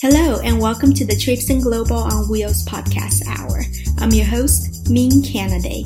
Hello, 0.00 0.38
and 0.44 0.60
welcome 0.60 0.94
to 0.94 1.04
the 1.04 1.10
Trips 1.10 1.24
Traipsing 1.24 1.60
Global 1.60 1.96
on 1.96 2.28
Wheels 2.28 2.64
podcast 2.66 3.26
hour. 3.26 3.64
I'm 3.98 4.12
your 4.12 4.26
host, 4.26 4.88
Min 4.88 5.24
Kennedy. 5.24 5.84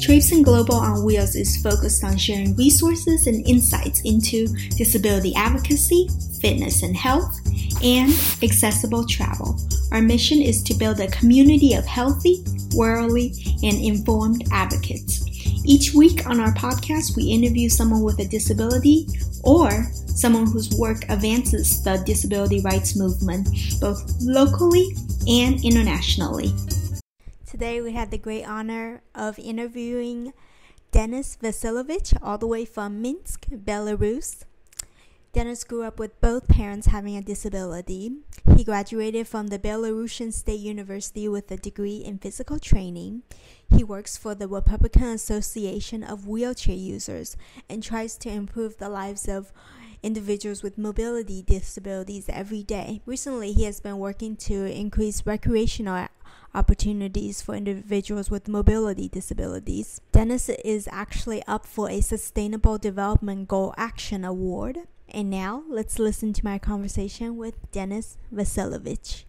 Traipsing 0.00 0.44
Global 0.44 0.76
on 0.76 1.02
Wheels 1.02 1.34
is 1.34 1.60
focused 1.60 2.04
on 2.04 2.16
sharing 2.16 2.54
resources 2.54 3.26
and 3.26 3.44
insights 3.48 4.00
into 4.04 4.46
disability 4.76 5.34
advocacy, 5.34 6.08
fitness 6.40 6.84
and 6.84 6.96
health, 6.96 7.36
and 7.82 8.12
accessible 8.44 9.04
travel. 9.04 9.58
Our 9.90 10.02
mission 10.02 10.40
is 10.40 10.62
to 10.62 10.74
build 10.74 11.00
a 11.00 11.08
community 11.08 11.74
of 11.74 11.84
healthy, 11.84 12.44
worldly, 12.76 13.32
and 13.64 13.76
informed 13.76 14.44
advocates. 14.52 15.24
Each 15.64 15.92
week 15.92 16.28
on 16.28 16.38
our 16.38 16.54
podcast, 16.54 17.16
we 17.16 17.24
interview 17.24 17.68
someone 17.68 18.02
with 18.02 18.20
a 18.20 18.28
disability 18.28 19.08
or 19.42 19.90
someone 20.18 20.46
whose 20.46 20.70
work 20.76 21.04
advances 21.08 21.82
the 21.84 22.02
disability 22.04 22.60
rights 22.60 22.96
movement 22.96 23.48
both 23.80 24.02
locally 24.20 24.94
and 25.28 25.64
internationally. 25.64 26.52
Today, 27.46 27.80
we 27.80 27.92
had 27.92 28.10
the 28.10 28.18
great 28.18 28.44
honor 28.44 29.00
of 29.14 29.38
interviewing 29.38 30.32
Denis 30.90 31.38
Vasilovich, 31.40 32.16
all 32.20 32.38
the 32.38 32.46
way 32.46 32.64
from 32.64 33.00
Minsk, 33.00 33.46
Belarus. 33.50 34.44
Denis 35.32 35.62
grew 35.62 35.82
up 35.82 35.98
with 35.98 36.20
both 36.20 36.48
parents 36.48 36.88
having 36.88 37.16
a 37.16 37.22
disability. 37.22 38.10
He 38.56 38.64
graduated 38.64 39.28
from 39.28 39.48
the 39.48 39.58
Belarusian 39.58 40.32
State 40.32 40.60
University 40.60 41.28
with 41.28 41.50
a 41.50 41.56
degree 41.56 41.98
in 41.98 42.18
physical 42.18 42.58
training. 42.58 43.22
He 43.70 43.84
works 43.84 44.16
for 44.16 44.34
the 44.34 44.48
Republican 44.48 45.04
Association 45.04 46.02
of 46.02 46.26
Wheelchair 46.26 46.74
Users 46.74 47.36
and 47.68 47.82
tries 47.82 48.16
to 48.18 48.30
improve 48.30 48.78
the 48.78 48.88
lives 48.88 49.28
of 49.28 49.52
individuals 50.02 50.62
with 50.62 50.78
mobility 50.78 51.42
disabilities 51.42 52.26
every 52.28 52.62
day. 52.62 53.00
Recently, 53.06 53.52
he 53.52 53.64
has 53.64 53.80
been 53.80 53.98
working 53.98 54.36
to 54.36 54.64
increase 54.64 55.26
recreational 55.26 56.08
opportunities 56.54 57.42
for 57.42 57.54
individuals 57.54 58.30
with 58.30 58.48
mobility 58.48 59.08
disabilities. 59.08 60.00
Denis 60.12 60.48
is 60.48 60.88
actually 60.90 61.42
up 61.46 61.66
for 61.66 61.90
a 61.90 62.00
Sustainable 62.00 62.78
Development 62.78 63.46
Goal 63.46 63.74
Action 63.76 64.24
Award. 64.24 64.80
And 65.08 65.30
now, 65.30 65.64
let's 65.68 65.98
listen 65.98 66.32
to 66.34 66.44
my 66.44 66.58
conversation 66.58 67.36
with 67.36 67.70
Denis 67.72 68.18
Vasilovich. 68.32 69.24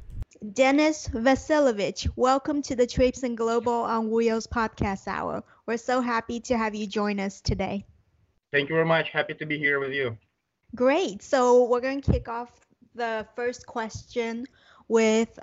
Denis 0.54 1.10
Vasilovich, 1.10 2.10
welcome 2.16 2.62
to 2.62 2.76
the 2.76 2.88
Trips 2.88 3.24
and 3.24 3.36
Global 3.36 3.74
on 3.74 4.10
Wheels 4.10 4.48
podcast 4.48 5.08
hour. 5.08 5.44
We're 5.66 5.78
so 5.78 6.00
happy 6.00 6.40
to 6.42 6.58
have 6.58 6.76
you 6.76 6.88
join 6.88 7.20
us 7.20 7.42
today. 7.42 7.86
Thank 8.52 8.70
you 8.70 8.76
very 8.76 8.86
much. 8.86 9.10
Happy 9.10 9.34
to 9.34 9.46
be 9.46 9.58
here 9.58 9.80
with 9.80 9.92
you. 9.92 10.18
Great. 10.76 11.24
So 11.24 11.66
we're 11.66 11.82
going 11.82 12.02
to 12.02 12.12
kick 12.12 12.28
off 12.28 12.52
the 12.96 13.26
first 13.36 13.66
question 13.66 14.46
with 14.88 15.40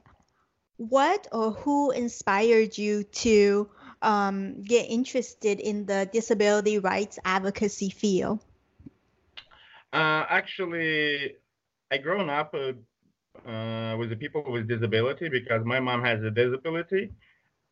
what 0.77 1.27
or 1.33 1.53
who 1.53 1.91
inspired 1.91 2.77
you 2.77 3.03
to 3.05 3.69
um, 4.03 4.63
get 4.63 4.85
interested 4.85 5.61
in 5.61 5.87
the 5.87 6.09
disability 6.13 6.79
rights 6.79 7.19
advocacy 7.25 7.91
field? 7.91 8.45
Uh, 9.93 10.25
actually, 10.29 11.37
I 11.91 11.99
grown 11.99 12.29
up 12.29 12.55
uh, 12.55 12.73
uh, 13.49 13.97
with 13.97 14.11
the 14.11 14.17
people 14.17 14.45
with 14.47 14.69
disability 14.69 15.29
because 15.29 15.65
my 15.65 15.81
mom 15.81 16.03
has 16.03 16.23
a 16.23 16.31
disability 16.31 17.13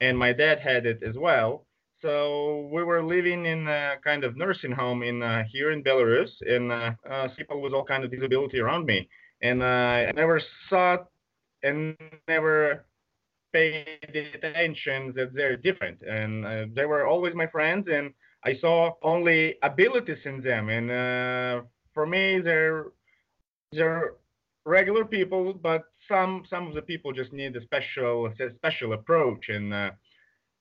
and 0.01 0.19
my 0.19 0.33
dad 0.33 0.61
had 0.61 0.87
it 0.87 1.03
as 1.03 1.19
well. 1.19 1.67
So 2.05 2.69
we 2.71 2.85
were 2.85 3.03
living 3.03 3.47
in 3.47 3.67
a 3.67 3.95
kind 4.05 4.25
of 4.25 4.37
nursing 4.37 4.73
home 4.73 5.03
in 5.03 5.23
uh, 5.23 5.45
here 5.51 5.71
in 5.71 5.83
Belarus, 5.83 6.29
and 6.43 6.71
uh, 6.71 6.91
uh, 7.11 7.29
people 7.35 7.63
with 7.63 7.73
all 7.73 7.83
kind 7.83 8.05
of 8.05 8.11
disability 8.11 8.61
around 8.61 8.85
me, 8.85 9.09
and 9.41 9.63
uh, 9.63 10.09
I 10.09 10.13
never 10.13 10.39
saw 10.69 10.99
and 11.63 11.97
never 12.29 12.85
paid 13.55 13.87
attention 14.35 15.15
that 15.17 15.33
they're 15.33 15.57
different, 15.57 16.03
and 16.03 16.45
uh, 16.45 16.67
they 16.75 16.85
were 16.85 17.07
always 17.07 17.35
my 17.35 17.47
friends, 17.47 17.89
and 17.91 18.13
I 18.45 18.59
saw 18.61 18.97
only 19.03 19.55
abilities 19.63 20.27
in 20.27 20.43
them, 20.43 20.69
and 20.69 20.91
uh, 20.91 21.63
for 21.95 22.05
me, 22.05 22.39
they're 22.39 22.89
they're 23.73 24.17
regular 24.67 25.07
people, 25.07 25.55
but 25.55 25.85
some 26.07 26.45
some 26.51 26.67
of 26.67 26.75
the 26.75 26.83
people 26.83 27.15
just 27.15 27.33
need 27.33 27.57
a 27.57 27.63
special 27.63 28.27
a 28.27 28.55
special 28.57 28.93
approach, 28.93 29.49
and 29.49 29.93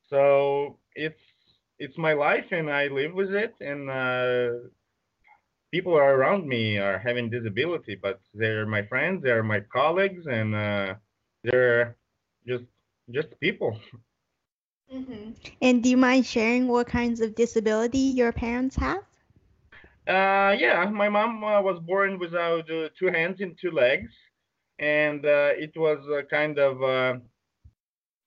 so 0.08 0.78
it's 0.94 1.20
it's 1.78 1.98
my 1.98 2.12
life 2.12 2.46
and 2.50 2.70
I 2.70 2.86
live 2.88 3.14
with 3.14 3.34
it. 3.34 3.54
And 3.60 3.90
uh, 3.90 4.68
people 5.70 5.94
are 5.94 6.14
around 6.14 6.46
me 6.46 6.78
are 6.78 6.98
having 6.98 7.30
disability, 7.30 7.96
but 8.00 8.20
they're 8.32 8.66
my 8.66 8.82
friends, 8.82 9.22
they're 9.22 9.42
my 9.42 9.60
colleagues, 9.60 10.26
and 10.26 10.54
uh, 10.54 10.94
they're 11.42 11.96
just 12.46 12.64
just 13.10 13.28
people. 13.40 13.78
Mm-hmm. 14.92 15.30
And 15.62 15.82
do 15.82 15.88
you 15.88 15.96
mind 15.96 16.26
sharing 16.26 16.68
what 16.68 16.86
kinds 16.86 17.20
of 17.20 17.34
disability 17.34 17.98
your 17.98 18.32
parents 18.32 18.76
have? 18.76 19.02
Uh, 20.06 20.54
yeah, 20.58 20.84
my 20.92 21.08
mom 21.08 21.42
uh, 21.42 21.60
was 21.62 21.80
born 21.80 22.18
without 22.18 22.70
uh, 22.70 22.88
two 22.98 23.06
hands 23.06 23.40
and 23.40 23.56
two 23.58 23.70
legs, 23.70 24.12
and 24.78 25.24
uh, 25.24 25.50
it 25.56 25.72
was 25.76 25.98
a 26.06 26.22
kind 26.22 26.58
of 26.58 27.20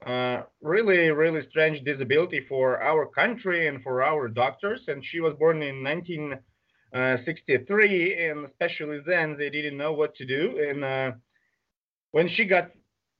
uh, 0.06 0.09
uh, 0.09 0.44
really, 0.62 1.09
really 1.09 1.41
strange 1.50 1.84
disability 1.84 2.46
for 2.47 2.80
our 2.81 3.08
country 3.08 3.68
and 3.68 3.81
for 3.84 4.03
our 4.03 4.28
doctors. 4.28 4.81
And 4.88 5.03
she 5.03 5.19
was 5.19 5.34
born 5.40 5.63
in 5.63 5.84
1963, 5.84 8.30
and 8.30 8.46
especially 8.46 9.00
then 9.06 9.35
they 9.38 9.50
didn't 9.50 9.78
know 9.78 9.94
what 9.94 10.16
to 10.16 10.25
do. 10.25 10.59
And 10.69 10.84
uh, 10.84 11.12
when 12.12 12.30
she 12.30 12.46
got 12.46 12.72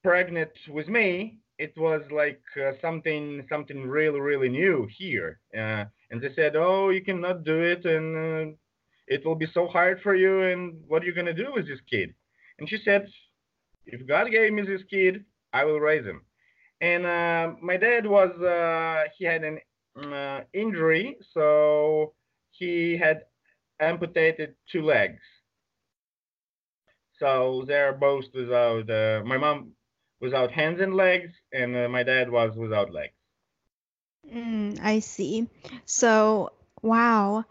pregnant 0.04 0.52
with 0.70 0.88
me, 0.88 1.40
it 1.58 1.74
was 1.78 2.04
like 2.12 2.42
uh, 2.56 2.74
something, 2.82 3.46
something 3.50 3.88
really, 3.88 4.20
really 4.20 4.50
new 4.50 4.88
here. 4.98 5.40
Uh, 5.56 5.86
and 6.12 6.22
they 6.22 6.34
said, 6.36 6.56
"Oh, 6.56 6.90
you 6.90 7.04
cannot 7.04 7.44
do 7.44 7.60
it, 7.62 7.84
and 7.86 8.16
uh, 8.16 8.52
it 9.08 9.26
will 9.26 9.36
be 9.36 9.48
so 9.54 9.68
hard 9.68 10.02
for 10.02 10.16
you. 10.16 10.44
And 10.44 10.84
what 10.88 11.02
are 11.02 11.08
you 11.08 11.16
gonna 11.16 11.34
do 11.34 11.52
with 11.54 11.68
this 11.68 11.82
kid?" 11.90 12.14
And 12.60 12.70
she 12.70 12.78
said, 12.86 13.08
"If 13.88 14.06
God 14.08 14.30
gave 14.30 14.54
me 14.54 14.62
this 14.62 14.84
kid, 14.84 15.26
I 15.52 15.64
will 15.66 15.80
raise 15.80 16.06
him." 16.06 16.27
And 16.82 17.06
uh, 17.06 17.54
my 17.62 17.78
dad 17.78 18.06
was 18.06 18.32
uh, 18.42 19.10
he 19.18 19.26
had 19.26 19.44
an 19.44 19.60
uh, 20.14 20.42
injury, 20.54 21.18
so 21.34 22.14
he 22.52 22.98
had 22.98 23.24
amputated 23.80 24.56
two 24.72 24.84
legs. 24.84 25.22
So 27.20 27.64
they're 27.68 27.94
both 27.94 28.26
without. 28.34 28.90
Uh, 28.90 29.24
my 29.26 29.38
mom 29.38 29.74
without 30.20 30.52
hands 30.52 30.80
and 30.82 30.96
legs, 30.96 31.32
and 31.52 31.76
uh, 31.76 31.90
my 31.90 32.04
dad 32.04 32.30
was 32.30 32.56
without 32.56 32.92
legs. 32.94 33.14
Mm, 34.32 34.80
I 34.82 35.00
see. 35.00 35.48
So 35.86 36.52
wow. 36.82 37.46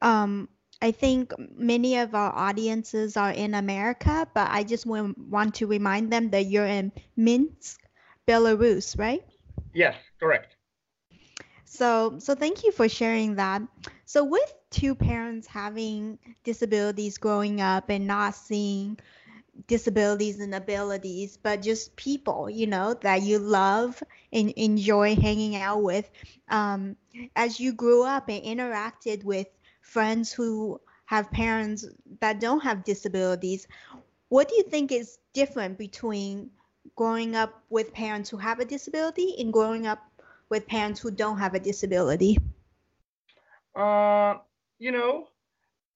Um, 0.00 0.48
I 0.80 0.92
think 0.92 1.32
many 1.56 1.98
of 1.98 2.14
our 2.14 2.32
audiences 2.34 3.16
are 3.16 3.32
in 3.32 3.54
America, 3.54 4.28
but 4.32 4.48
I 4.50 4.62
just 4.62 4.86
want 4.86 5.54
to 5.56 5.66
remind 5.66 6.12
them 6.12 6.30
that 6.30 6.46
you're 6.46 6.66
in 6.66 6.92
Minsk, 7.16 7.80
Belarus, 8.28 8.98
right? 8.98 9.24
Yes, 9.72 9.96
correct. 10.20 10.54
So, 11.64 12.18
so 12.18 12.34
thank 12.34 12.64
you 12.64 12.72
for 12.72 12.88
sharing 12.88 13.36
that. 13.36 13.62
So, 14.04 14.24
with 14.24 14.54
two 14.70 14.94
parents 14.94 15.46
having 15.46 16.18
disabilities 16.44 17.18
growing 17.18 17.60
up 17.60 17.88
and 17.88 18.06
not 18.06 18.34
seeing 18.34 18.98
disabilities 19.66 20.40
and 20.40 20.54
abilities, 20.54 21.36
but 21.36 21.62
just 21.62 21.96
people, 21.96 22.48
you 22.48 22.66
know, 22.66 22.94
that 23.02 23.22
you 23.22 23.38
love 23.38 24.02
and 24.32 24.50
enjoy 24.50 25.16
hanging 25.16 25.56
out 25.56 25.82
with, 25.82 26.08
um, 26.48 26.96
as 27.34 27.58
you 27.58 27.72
grew 27.72 28.04
up 28.04 28.28
and 28.28 28.44
interacted 28.44 29.24
with 29.24 29.48
friends 29.80 30.32
who 30.32 30.80
have 31.06 31.30
parents 31.30 31.86
that 32.20 32.40
don't 32.40 32.60
have 32.60 32.84
disabilities, 32.84 33.66
what 34.28 34.48
do 34.48 34.54
you 34.54 34.62
think 34.64 34.92
is 34.92 35.18
different 35.32 35.78
between 35.78 36.50
growing 36.98 37.36
up 37.36 37.64
with 37.70 37.94
parents 37.94 38.30
who 38.30 38.38
have 38.38 38.60
a 38.60 38.66
disability 38.66 39.36
and 39.40 39.54
growing 39.54 39.86
up 39.86 40.00
with 40.50 40.66
parents 40.68 41.00
who 41.00 41.10
don't 41.12 41.38
have 41.38 41.54
a 41.54 41.60
disability? 41.60 42.38
Uh, 43.76 44.36
you 44.78 44.92
know, 44.92 45.28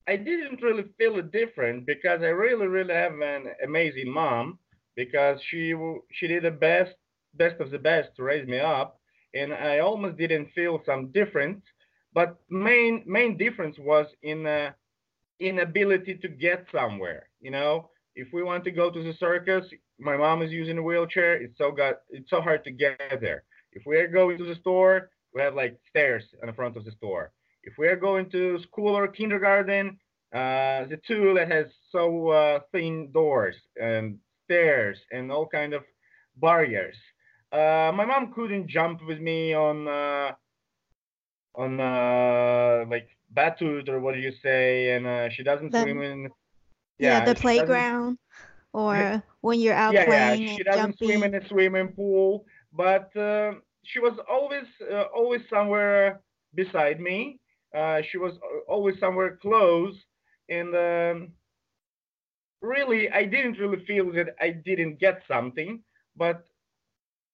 I 0.09 0.17
didn't 0.17 0.63
really 0.63 0.85
feel 0.99 1.19
it 1.19 1.33
different 1.33 1.87
because 1.87 2.23
I 2.23 2.29
really, 2.29 2.67
really 2.67 2.95
have 2.95 3.13
an 3.21 3.53
amazing 3.65 4.11
mom 4.11 4.59
because 4.97 5.41
she 5.43 5.75
she 6.13 6.29
did 6.29 6.45
the 6.45 6.51
best 6.51 6.97
best 7.35 7.61
of 7.61 7.71
the 7.71 7.79
best 7.79 8.17
to 8.17 8.23
raise 8.25 8.47
me 8.47 8.59
up, 8.61 9.01
and 9.35 9.53
I 9.55 9.79
almost 9.81 10.17
didn't 10.19 10.51
feel 10.55 10.83
some 10.85 11.13
difference. 11.13 11.65
But 12.13 12.39
main 12.51 13.05
main 13.07 13.37
difference 13.39 13.79
was 13.79 14.07
in 14.23 14.47
uh, 14.47 14.73
inability 15.41 16.17
to 16.17 16.29
get 16.29 16.67
somewhere. 16.71 17.29
You 17.41 17.51
know, 17.53 17.91
if 18.15 18.29
we 18.33 18.43
want 18.43 18.65
to 18.65 18.71
go 18.71 18.91
to 18.91 19.03
the 19.03 19.15
circus, 19.15 19.65
my 19.99 20.17
mom 20.17 20.43
is 20.43 20.51
using 20.51 20.79
a 20.79 20.83
wheelchair. 20.83 21.35
It's 21.35 21.57
so 21.59 21.71
got 21.73 22.01
it's 22.11 22.31
so 22.31 22.41
hard 22.41 22.65
to 22.65 22.71
get 22.71 23.01
there. 23.21 23.45
If 23.73 23.85
we 23.87 23.97
are 23.97 24.09
going 24.09 24.39
to 24.39 24.45
the 24.45 24.57
store, 24.57 25.11
we 25.35 25.41
have 25.41 25.55
like 25.55 25.79
stairs 25.89 26.25
in 26.41 26.47
the 26.47 26.53
front 26.53 26.77
of 26.77 26.85
the 26.85 26.93
store. 26.93 27.33
If 27.65 27.75
we 27.79 27.87
are 27.89 27.97
going 27.97 28.29
to 28.31 28.61
school 28.63 28.97
or 28.97 29.09
kindergarten, 29.09 29.99
uh, 30.33 30.87
the 30.87 31.01
tool 31.07 31.35
that 31.35 31.51
has 31.51 31.67
so 31.91 32.29
uh, 32.29 32.61
thin 32.73 33.11
doors 33.13 33.57
and 33.81 34.19
stairs 34.45 34.99
and 35.11 35.31
all 35.31 35.47
kind 35.47 35.73
of 35.73 35.83
barriers. 36.37 36.97
Uh, 37.53 37.93
my 37.95 38.05
mom 38.05 38.33
couldn't 38.33 38.67
jump 38.67 39.01
with 39.07 39.21
me 39.21 39.55
on 39.55 39.87
uh, 39.87 40.33
on 41.55 41.81
uh, 41.81 42.85
like 42.91 43.09
batut 43.35 43.89
or 43.89 44.01
what 44.01 44.15
do 44.15 44.21
you 44.21 44.33
say, 44.43 44.93
and 44.97 45.07
uh, 45.07 45.29
she 45.31 45.43
doesn't 45.43 45.71
swim 45.71 46.03
in. 46.03 46.31
Yeah, 46.99 47.21
the 47.21 47.35
she 47.35 47.53
doesn't- 47.53 47.87
playground 47.89 48.19
or 48.73 49.23
when 49.41 49.61
you're 49.61 49.75
out 49.75 50.01
yeah, 50.01 50.05
playing 50.05 50.43
yeah, 50.43 50.59
she 50.59 50.63
doesn't 50.65 50.99
jumping. 50.99 50.99
swim 50.99 51.25
in 51.25 51.35
a 51.35 51.47
swimming 51.49 51.89
pool, 51.89 52.45
but 52.73 53.15
uh, 53.17 53.53
she 53.85 54.01
was 54.01 54.19
always 54.29 54.65
uh, 54.91 55.05
always 55.15 55.43
somewhere 55.49 56.21
beside 56.55 57.01
me. 57.01 57.41
Uh, 57.75 58.01
she 58.03 58.19
was 58.19 58.35
always 58.69 58.99
somewhere 58.99 59.37
close, 59.41 59.95
and 60.49 60.75
um, 60.75 61.33
really, 62.61 63.11
I 63.11 63.25
didn't 63.25 63.59
really 63.59 63.85
feel 63.85 64.13
that 64.13 64.35
I 64.41 64.51
didn't 64.51 64.99
get 64.99 65.23
something. 65.29 65.83
But 66.17 66.45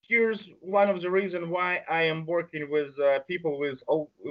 here's 0.07 0.41
one 0.61 0.89
of 0.89 1.01
the 1.03 1.11
reasons 1.11 1.47
why 1.49 1.83
I 1.89 2.03
am 2.05 2.27
working 2.27 2.69
with 2.71 2.99
uh, 3.01 3.21
people 3.29 3.59
with 3.59 3.79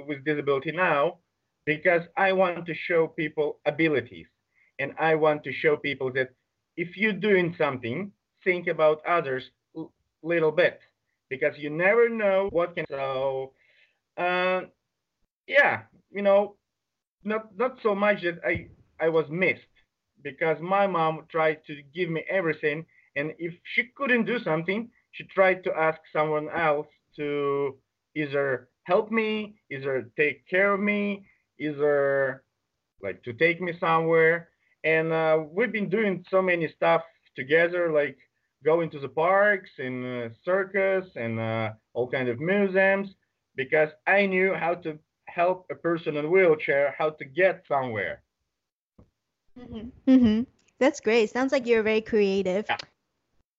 with 0.06 0.24
disability 0.24 0.72
now, 0.72 1.18
because 1.66 2.02
I 2.16 2.32
want 2.32 2.62
to 2.66 2.68
show 2.74 3.02
people 3.02 3.54
abilities, 3.66 4.26
and 4.78 4.92
I 4.98 5.14
want 5.14 5.44
to 5.44 5.52
show 5.52 5.76
people 5.76 6.12
that 6.12 6.30
if 6.76 6.96
you're 6.96 7.12
doing 7.12 7.54
something, 7.58 8.12
think 8.44 8.68
about 8.68 9.04
others 9.06 9.50
a 9.76 9.84
little 10.22 10.52
bit 10.52 10.80
because 11.28 11.58
you 11.58 11.70
never 11.70 12.08
know 12.08 12.48
what 12.52 12.74
can. 12.74 12.84
So, 12.88 13.52
uh, 14.16 14.62
yeah, 15.46 15.82
you 16.10 16.22
know, 16.22 16.56
not 17.24 17.56
not 17.56 17.78
so 17.82 17.94
much 17.94 18.22
that 18.22 18.38
I 18.46 18.68
I 19.00 19.08
was 19.08 19.26
missed 19.28 19.74
because 20.22 20.58
my 20.60 20.86
mom 20.86 21.26
tried 21.30 21.64
to 21.66 21.82
give 21.94 22.10
me 22.10 22.24
everything, 22.30 22.86
and 23.16 23.34
if 23.38 23.54
she 23.74 23.84
couldn't 23.96 24.24
do 24.24 24.38
something, 24.38 24.90
she 25.12 25.24
tried 25.24 25.64
to 25.64 25.72
ask 25.74 26.00
someone 26.12 26.48
else 26.50 26.86
to 27.16 27.76
either 28.14 28.68
help 28.84 29.10
me, 29.10 29.56
either 29.70 30.10
take 30.16 30.46
care 30.48 30.74
of 30.74 30.80
me, 30.80 31.26
either 31.58 32.44
like 33.02 33.22
to 33.24 33.32
take 33.32 33.60
me 33.60 33.72
somewhere 33.78 34.48
and 34.84 35.12
uh, 35.12 35.42
we've 35.50 35.72
been 35.72 35.88
doing 35.88 36.24
so 36.30 36.40
many 36.40 36.68
stuff 36.68 37.02
together 37.36 37.92
like 37.92 38.16
going 38.64 38.90
to 38.90 38.98
the 38.98 39.08
parks 39.08 39.70
and 39.78 40.04
uh, 40.04 40.28
circus 40.44 41.06
and 41.16 41.38
uh, 41.38 41.70
all 41.94 42.08
kind 42.08 42.28
of 42.28 42.40
museums 42.40 43.14
because 43.56 43.90
i 44.06 44.26
knew 44.26 44.54
how 44.54 44.74
to 44.74 44.98
help 45.26 45.66
a 45.70 45.74
person 45.74 46.16
in 46.16 46.24
a 46.24 46.28
wheelchair 46.28 46.94
how 46.98 47.10
to 47.10 47.24
get 47.24 47.62
somewhere 47.68 48.22
Mm-hmm. 50.06 50.42
That's 50.78 51.00
great. 51.00 51.30
Sounds 51.30 51.52
like 51.52 51.66
you're 51.66 51.82
very 51.82 52.00
creative. 52.00 52.64
Yeah. 52.68 52.76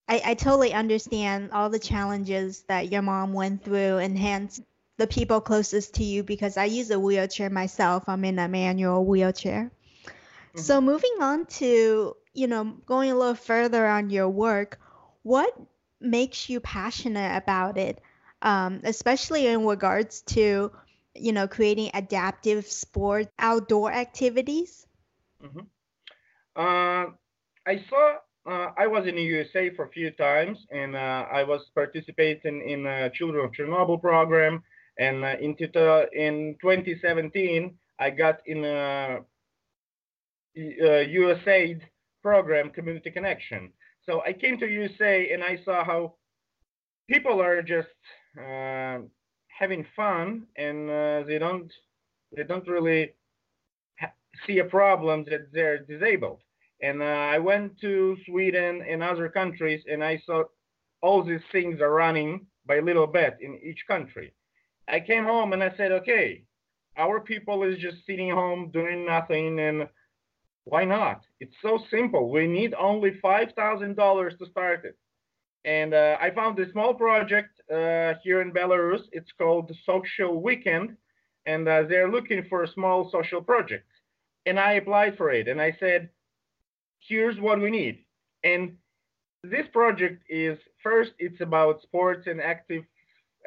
I, 0.07 0.22
I 0.25 0.33
totally 0.33 0.74
understand 0.74 1.51
all 1.51 1.69
the 1.69 1.80
challenges 1.80 2.63
that 2.68 2.92
your 2.92 3.01
mom 3.01 3.33
went 3.33 3.63
through 3.63 3.98
and 3.98 4.18
hence 4.18 4.62
the 4.98 5.07
people 5.07 5.39
closest 5.39 5.94
to 5.95 6.04
you 6.04 6.24
because 6.24 6.57
I 6.57 6.65
use 6.65 6.92
a 6.92 7.00
wheelchair 7.00 7.50
myself. 7.50 8.04
I'm 8.07 8.25
in 8.25 8.39
a 8.39 8.48
manual 8.48 9.06
wheelchair. 9.06 9.72
So 10.56 10.81
moving 10.81 11.16
on 11.22 11.46
to, 11.62 12.16
you 12.34 12.48
know, 12.48 12.66
going 12.86 13.12
a 13.12 13.16
little 13.16 13.36
further 13.36 13.86
on 13.88 14.10
your 14.10 14.30
work, 14.30 14.80
what 15.24 15.54
makes 16.00 16.50
you 16.50 16.60
passionate 16.60 17.36
about 17.38 17.78
it? 17.78 18.01
Um, 18.42 18.81
especially 18.84 19.48
in 19.48 19.66
regards 19.66 20.22
to, 20.34 20.72
you 21.16 21.31
know, 21.34 21.48
creating 21.48 21.92
adaptive 21.94 22.66
sport 22.68 23.28
outdoor 23.40 23.92
activities? 23.92 24.88
Uh, 26.56 27.06
I 27.66 27.78
saw. 27.90 28.16
Uh, 28.46 28.72
I 28.78 28.88
was 28.88 29.06
in 29.06 29.16
the 29.16 29.22
USA 29.24 29.69
for 29.69 29.86
a 29.86 29.90
few 29.90 30.12
times, 30.12 30.66
and 30.72 30.96
uh, 30.96 31.25
I 31.31 31.44
was 31.44 31.69
participating 31.75 32.62
in 32.68 32.86
a 32.86 33.10
Children 33.10 33.46
of 33.46 33.51
Chernobyl 33.51 34.01
program. 34.01 34.63
And 34.98 35.24
uh, 35.24 35.36
in, 35.40 35.56
tuto- 35.56 36.07
in 36.13 36.56
2017, 36.62 37.78
I 38.00 38.10
got 38.10 38.40
in 38.46 38.66
a, 38.66 38.69
uh 38.69 39.19
USAID 40.60 41.82
program, 42.22 42.70
Community 42.70 43.12
Connection. 43.12 43.72
So 44.06 44.22
I 44.26 44.34
came 44.34 44.58
to 44.60 44.68
USA 44.68 45.32
and 45.32 45.44
I 45.44 45.60
saw 45.64 45.84
how 45.84 46.16
people 47.10 47.42
are 47.42 47.62
just 47.62 47.88
uh, 48.38 49.00
having 49.48 49.86
fun, 49.96 50.44
and 50.58 50.90
uh, 50.90 51.24
they 51.28 51.40
don't 51.40 51.72
they 52.36 52.44
don't 52.44 52.68
really 52.68 53.14
see 54.46 54.60
a 54.60 54.66
problem 54.66 55.26
that 55.30 55.52
they're 55.52 55.80
disabled. 55.80 56.42
And 56.82 57.02
uh, 57.02 57.06
I 57.06 57.40
went 57.40 57.80
to 57.82 58.16
Sweden 58.26 58.84
and 58.90 59.04
other 59.04 59.28
countries, 59.30 59.84
and 59.92 60.04
I 60.04 60.22
saw 60.26 60.44
all 61.02 61.24
these 61.24 61.42
things 61.52 61.82
are 61.82 61.92
running 61.92 62.46
by 62.66 62.80
little 62.80 63.08
bit 63.08 63.38
in 63.42 63.60
each 63.64 63.84
country. 63.88 64.34
I 64.88 65.00
came 65.00 65.24
home 65.24 65.54
and 65.54 65.64
I 65.64 65.74
said, 65.76 65.92
okay, 65.92 66.44
our 66.98 67.20
people 67.20 67.64
is 67.64 67.80
just 67.80 68.06
sitting 68.06 68.30
home 68.30 68.72
doing 68.72 69.06
nothing, 69.06 69.60
and 69.60 69.88
why 70.66 70.86
not? 70.86 71.22
It's 71.40 71.56
so 71.62 71.80
simple. 71.90 72.32
We 72.32 72.48
need 72.48 72.74
only 72.74 73.12
five 73.22 73.54
thousand 73.56 73.96
dollars 73.96 74.34
to 74.40 74.46
start 74.50 74.86
it. 74.86 74.98
And 75.66 75.94
uh, 75.94 76.18
I 76.22 76.32
found 76.32 76.58
a 76.60 76.72
small 76.72 76.94
project 76.94 77.60
uh, 77.70 78.14
here 78.24 78.42
in 78.42 78.52
Belarus. 78.52 79.02
It's 79.12 79.32
called 79.38 79.72
Social 79.86 80.42
Weekend, 80.42 80.96
and 81.46 81.68
uh, 81.68 81.84
they're 81.84 82.12
looking 82.12 82.46
for 82.50 82.64
a 82.64 82.72
small 82.74 83.10
social 83.12 83.42
project. 83.42 83.86
And 84.46 84.60
I 84.60 84.74
applied 84.74 85.18
for 85.18 85.32
it, 85.32 85.48
and 85.48 85.62
I 85.62 85.76
said, 85.80 86.10
here's 87.00 87.40
what 87.40 87.62
we 87.62 87.70
need. 87.70 88.06
And 88.44 88.78
this 89.44 89.68
project 89.74 90.24
is 90.30 90.58
first, 90.82 91.12
it's 91.20 91.42
about 91.42 91.82
sports 91.82 92.28
and 92.28 92.42
active 92.42 92.84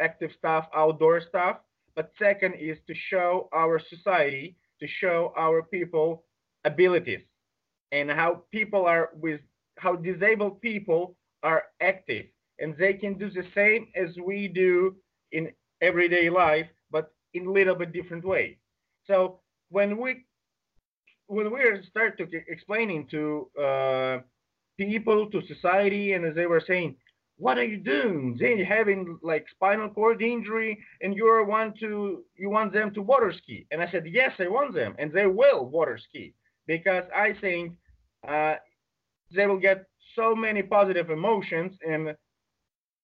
active 0.00 0.30
stuff, 0.38 0.66
outdoor 0.74 1.20
stuff. 1.20 1.58
But 1.94 2.12
second 2.18 2.54
is 2.54 2.78
to 2.86 2.94
show 2.94 3.48
our 3.52 3.78
society, 3.78 4.56
to 4.80 4.86
show 4.86 5.32
our 5.36 5.62
people 5.62 6.24
abilities 6.64 7.20
and 7.92 8.10
how 8.10 8.42
people 8.50 8.86
are 8.86 9.10
with 9.14 9.40
how 9.78 9.96
disabled 9.96 10.60
people 10.60 11.16
are 11.42 11.64
active. 11.80 12.26
And 12.58 12.76
they 12.78 12.94
can 12.94 13.18
do 13.18 13.30
the 13.30 13.44
same 13.54 13.88
as 13.96 14.16
we 14.16 14.48
do 14.48 14.96
in 15.32 15.50
everyday 15.80 16.30
life 16.30 16.66
but 16.90 17.12
in 17.34 17.46
a 17.46 17.52
little 17.52 17.74
bit 17.74 17.92
different 17.92 18.24
way. 18.24 18.58
So 19.06 19.40
when 19.70 19.98
we 19.98 20.24
when 21.26 21.52
we 21.52 21.60
start 21.88 22.18
to 22.18 22.26
explaining 22.48 23.06
to 23.08 23.48
uh, 23.60 24.18
people 24.78 25.30
to 25.30 25.40
society 25.46 26.12
and 26.12 26.24
as 26.24 26.34
they 26.34 26.46
were 26.46 26.62
saying 26.66 26.96
what 27.38 27.58
are 27.58 27.64
you 27.64 27.78
doing? 27.78 28.36
They 28.38 28.62
having 28.62 29.18
like 29.22 29.46
spinal 29.50 29.88
cord 29.88 30.22
injury 30.22 30.78
and 31.00 31.16
you 31.16 31.24
want 31.48 31.76
to 31.80 32.22
you 32.36 32.50
want 32.50 32.72
them 32.72 32.92
to 32.94 33.02
water 33.02 33.32
ski. 33.32 33.66
And 33.70 33.82
i 33.82 33.90
said 33.90 34.04
yes 34.06 34.32
i 34.38 34.46
want 34.46 34.74
them 34.74 34.94
and 34.98 35.10
they 35.12 35.26
will 35.26 35.64
water 35.66 35.98
ski 35.98 36.34
because 36.66 37.04
i 37.14 37.32
think 37.40 37.72
uh, 38.28 38.54
they 39.34 39.46
will 39.46 39.58
get 39.58 39.86
so 40.14 40.34
many 40.34 40.62
positive 40.62 41.10
emotions 41.10 41.72
and 41.86 42.14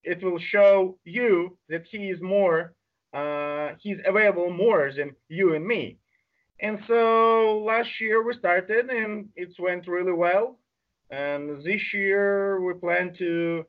it 0.05 0.23
will 0.23 0.39
show 0.39 0.99
you 1.05 1.59
that 1.69 1.85
he 1.91 2.11
is 2.11 2.21
more 2.21 2.75
uh, 3.15 3.71
he's 3.81 3.99
available 4.07 4.51
more 4.51 4.93
than 4.93 5.15
you 5.29 5.55
and 5.55 5.67
me. 5.67 5.99
And 6.61 6.79
so 6.87 7.63
last 7.65 7.89
year 8.01 8.23
we 8.23 8.35
started 8.35 8.91
and 8.91 9.29
it 9.37 9.49
went 9.59 9.87
really 9.87 10.13
well. 10.13 10.59
And 11.11 11.63
this 11.65 11.95
year 11.95 12.61
we 12.61 12.75
plan 12.75 13.15
to 13.19 13.65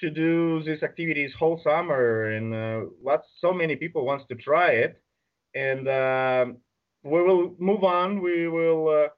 to 0.00 0.10
do 0.10 0.62
these 0.62 0.82
activities 0.82 1.34
whole 1.36 1.60
summer 1.64 2.30
and 2.30 2.54
uh, 2.54 2.88
lots 3.02 3.26
so 3.40 3.52
many 3.52 3.74
people 3.74 4.04
wants 4.04 4.24
to 4.28 4.36
try 4.36 4.70
it. 4.70 5.02
And 5.54 5.88
um 5.88 6.58
we 7.02 7.22
will 7.22 7.54
move 7.58 7.84
on. 7.84 8.20
We 8.20 8.48
will 8.48 8.88
uh, 8.88 9.08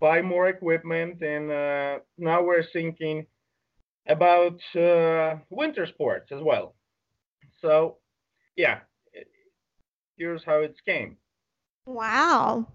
buy 0.00 0.22
more 0.22 0.48
equipment 0.48 1.22
and 1.22 1.50
uh, 1.50 1.98
now 2.18 2.42
we're 2.42 2.62
thinking 2.62 3.26
about 4.06 4.60
uh, 4.76 5.36
winter 5.50 5.86
sports 5.86 6.32
as 6.32 6.42
well. 6.42 6.74
So 7.60 7.98
yeah 8.56 8.80
here's 10.16 10.44
how 10.44 10.60
it 10.60 10.76
came. 10.84 11.16
Wow. 11.84 12.66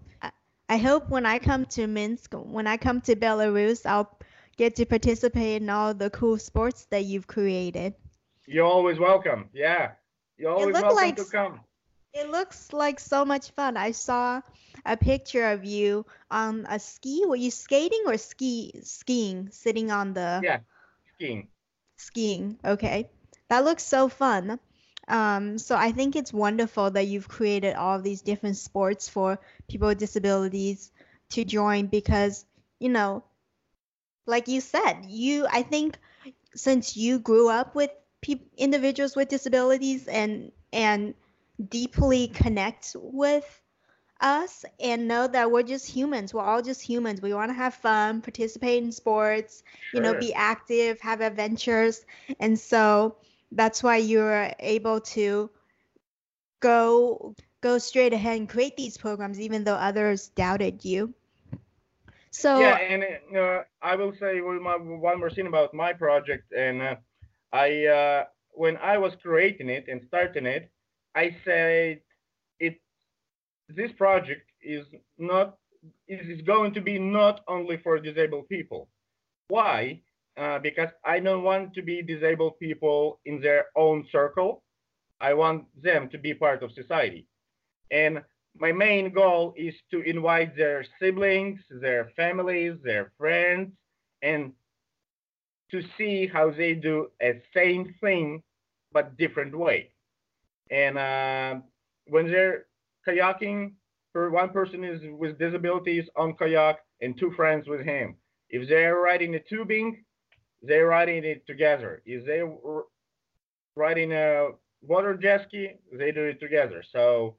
I- 0.68 0.78
hope 0.78 1.10
when 1.10 1.26
I 1.26 1.38
come 1.38 1.66
to 1.66 1.86
Minsk, 1.86 2.32
when 2.32 2.66
I 2.66 2.78
come 2.78 3.02
to 3.02 3.14
Belarus, 3.14 3.84
I'll 3.84 4.18
get 4.56 4.74
to 4.76 4.86
participate 4.86 5.60
in 5.60 5.68
all 5.68 5.92
the 5.92 6.08
cool 6.10 6.38
sports 6.38 6.86
that 6.90 7.04
you've 7.04 7.26
created. 7.26 7.94
you're 8.46 8.64
always 8.64 8.98
welcome. 8.98 9.50
Yeah. 9.52 9.92
You're 10.38 10.52
always 10.52 10.72
welcome 10.72 10.96
like 10.96 11.16
to 11.16 11.24
come 11.24 11.60
It 12.14 12.30
looks 12.30 12.72
like 12.72 12.98
so 12.98 13.26
much 13.26 13.50
fun. 13.50 13.76
I 13.76 13.90
saw 13.90 14.40
a 14.82 14.96
picture 14.96 15.50
of 15.50 15.66
you 15.66 16.06
on 16.30 16.64
a 16.66 16.78
ski. 16.78 17.26
Were 17.26 17.36
you 17.36 17.50
skating 17.50 18.04
or 18.06 18.16
ski 18.16 18.80
skiing, 18.82 19.50
sitting 19.50 19.90
on 19.90 20.14
the 20.14 20.46
Yeah. 20.46 20.60
skiing 21.14 21.50
skiing? 21.96 22.58
Okay. 22.64 23.10
That 23.48 23.64
looks 23.64 23.84
so 23.84 24.08
fun. 24.08 24.58
Um, 25.08 25.58
so 25.58 25.76
I 25.76 25.92
think 25.92 26.14
it's 26.16 26.32
wonderful 26.32 26.90
that 26.92 27.06
you've 27.06 27.28
created 27.28 27.74
all 27.74 28.00
these 28.00 28.22
different 28.22 28.56
sports 28.56 29.08
for 29.08 29.40
people 29.68 29.88
with 29.88 29.98
disabilities 29.98 30.92
to 31.30 31.44
join 31.44 31.86
because, 31.86 32.44
you 32.78 32.88
know, 32.88 33.24
like 34.26 34.48
you 34.48 34.60
said, 34.60 35.04
you 35.06 35.46
I 35.50 35.62
think 35.62 35.98
since 36.54 36.96
you 36.96 37.18
grew 37.20 37.48
up 37.50 37.74
with 37.74 37.90
pe- 38.22 38.46
individuals 38.56 39.16
with 39.16 39.28
disabilities 39.28 40.08
and 40.08 40.52
and 40.72 41.14
deeply 41.68 42.28
connect 42.28 42.96
with 43.00 43.62
us 44.20 44.64
and 44.80 45.08
know 45.08 45.26
that 45.26 45.50
we're 45.50 45.62
just 45.62 45.88
humans. 45.88 46.32
We're 46.34 46.42
all 46.44 46.62
just 46.62 46.82
humans. 46.82 47.20
We 47.22 47.34
want 47.34 47.50
to 47.50 47.54
have 47.54 47.74
fun, 47.74 48.22
participate 48.22 48.82
in 48.82 48.92
sports, 48.92 49.62
sure. 49.70 49.92
you 49.92 50.00
know, 50.00 50.14
be 50.14 50.32
active, 50.34 51.00
have 51.00 51.20
adventures. 51.20 52.04
And 52.40 52.58
so 52.58 53.16
that's 53.52 53.82
why 53.82 53.96
you're 53.98 54.50
able 54.60 55.00
to 55.00 55.50
go 56.60 57.34
go 57.60 57.78
straight 57.78 58.12
ahead 58.12 58.38
and 58.38 58.48
create 58.48 58.76
these 58.76 58.96
programs 58.98 59.40
even 59.40 59.64
though 59.64 59.74
others 59.74 60.28
doubted 60.28 60.84
you. 60.84 61.14
So 62.30 62.52
Yeah, 62.54 62.76
and 62.76 63.04
uh, 63.36 63.62
I 63.82 63.96
will 63.96 64.12
say 64.12 64.40
one 64.40 65.20
more 65.20 65.30
thing 65.30 65.46
about 65.46 65.74
my 65.74 65.92
project 65.92 66.52
and 66.52 66.82
uh, 66.82 66.96
I 67.52 67.86
uh, 67.86 68.24
when 68.52 68.76
I 68.78 68.98
was 68.98 69.16
creating 69.16 69.68
it 69.70 69.86
and 69.88 70.02
starting 70.02 70.46
it, 70.46 70.71
I 71.14 71.36
said 71.44 72.00
this 73.76 73.92
project 73.92 74.50
is 74.62 74.86
not 75.18 75.56
is 76.06 76.40
going 76.42 76.72
to 76.74 76.80
be 76.80 76.98
not 76.98 77.40
only 77.48 77.76
for 77.78 77.98
disabled 77.98 78.48
people. 78.48 78.88
Why? 79.48 80.00
Uh, 80.36 80.58
because 80.60 80.88
I 81.04 81.18
don't 81.18 81.42
want 81.42 81.74
to 81.74 81.82
be 81.82 82.02
disabled 82.02 82.58
people 82.60 83.20
in 83.26 83.40
their 83.40 83.66
own 83.76 84.06
circle. 84.12 84.62
I 85.20 85.34
want 85.34 85.64
them 85.80 86.08
to 86.10 86.18
be 86.18 86.34
part 86.34 86.62
of 86.62 86.72
society. 86.72 87.26
And 87.90 88.22
my 88.56 88.72
main 88.72 89.12
goal 89.12 89.54
is 89.56 89.74
to 89.90 90.00
invite 90.02 90.56
their 90.56 90.84
siblings, 91.00 91.60
their 91.80 92.10
families, 92.16 92.76
their 92.84 93.12
friends, 93.18 93.72
and 94.22 94.52
to 95.70 95.82
see 95.98 96.26
how 96.26 96.50
they 96.50 96.74
do 96.74 97.08
a 97.20 97.42
same 97.54 97.94
thing 98.00 98.42
but 98.92 99.16
different 99.16 99.56
way. 99.56 99.90
And 100.72 100.98
uh, 100.98 101.60
when 102.06 102.26
they're 102.26 102.66
kayaking 103.06 103.72
for 104.12 104.30
one 104.30 104.50
person 104.50 104.84
is 104.84 105.00
with 105.18 105.38
disabilities 105.38 106.08
on 106.16 106.34
kayak 106.34 106.78
and 107.00 107.18
two 107.18 107.32
friends 107.32 107.66
with 107.66 107.80
him. 107.84 108.16
If 108.50 108.68
they're 108.68 108.96
riding 108.96 109.34
a 109.34 109.40
tubing, 109.40 110.04
they're 110.60 110.86
riding 110.86 111.24
it 111.24 111.46
together. 111.46 112.02
If 112.04 112.26
they're 112.26 112.52
riding 113.74 114.12
a 114.12 114.50
water 114.82 115.14
jet 115.14 115.46
ski, 115.48 115.70
they 115.92 116.12
do 116.12 116.24
it 116.24 116.40
together. 116.40 116.84
So 116.92 117.36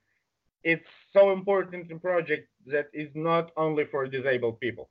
it's 0.64 0.90
so 1.14 1.32
important 1.32 1.92
in 1.92 2.00
project 2.00 2.50
that 2.66 2.88
is 2.94 3.10
not 3.14 3.52
only 3.56 3.86
for 3.86 4.08
disabled 4.08 4.60
people. 4.60 4.90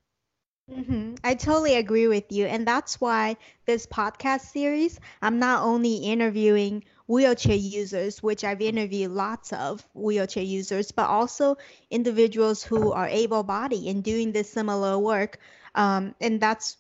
Mm-hmm. 0.71 1.16
I 1.25 1.35
totally 1.35 1.75
agree 1.75 2.07
with 2.07 2.31
you. 2.31 2.47
And 2.47 2.66
that's 2.66 3.00
why 3.00 3.37
this 3.66 3.87
podcast 3.87 4.52
series, 4.52 4.99
I'm 5.21 5.38
not 5.38 5.62
only 5.64 5.97
interviewing 5.97 6.85
wheelchair 7.07 7.57
users, 7.57 8.23
which 8.23 8.45
I've 8.45 8.62
interviewed 8.62 9.11
lots 9.11 9.52
of 9.52 9.87
wheelchair 9.92 10.45
users, 10.45 10.90
but 10.92 11.09
also 11.09 11.57
individuals 11.90 12.62
who 12.62 12.92
are 12.92 13.09
able 13.09 13.42
bodied 13.42 13.88
and 13.88 14.02
doing 14.02 14.33
this 14.33 14.50
similar 14.50 14.99
work. 14.99 15.38
Um, 15.75 16.14
and 16.21 16.40
that's, 16.40 16.78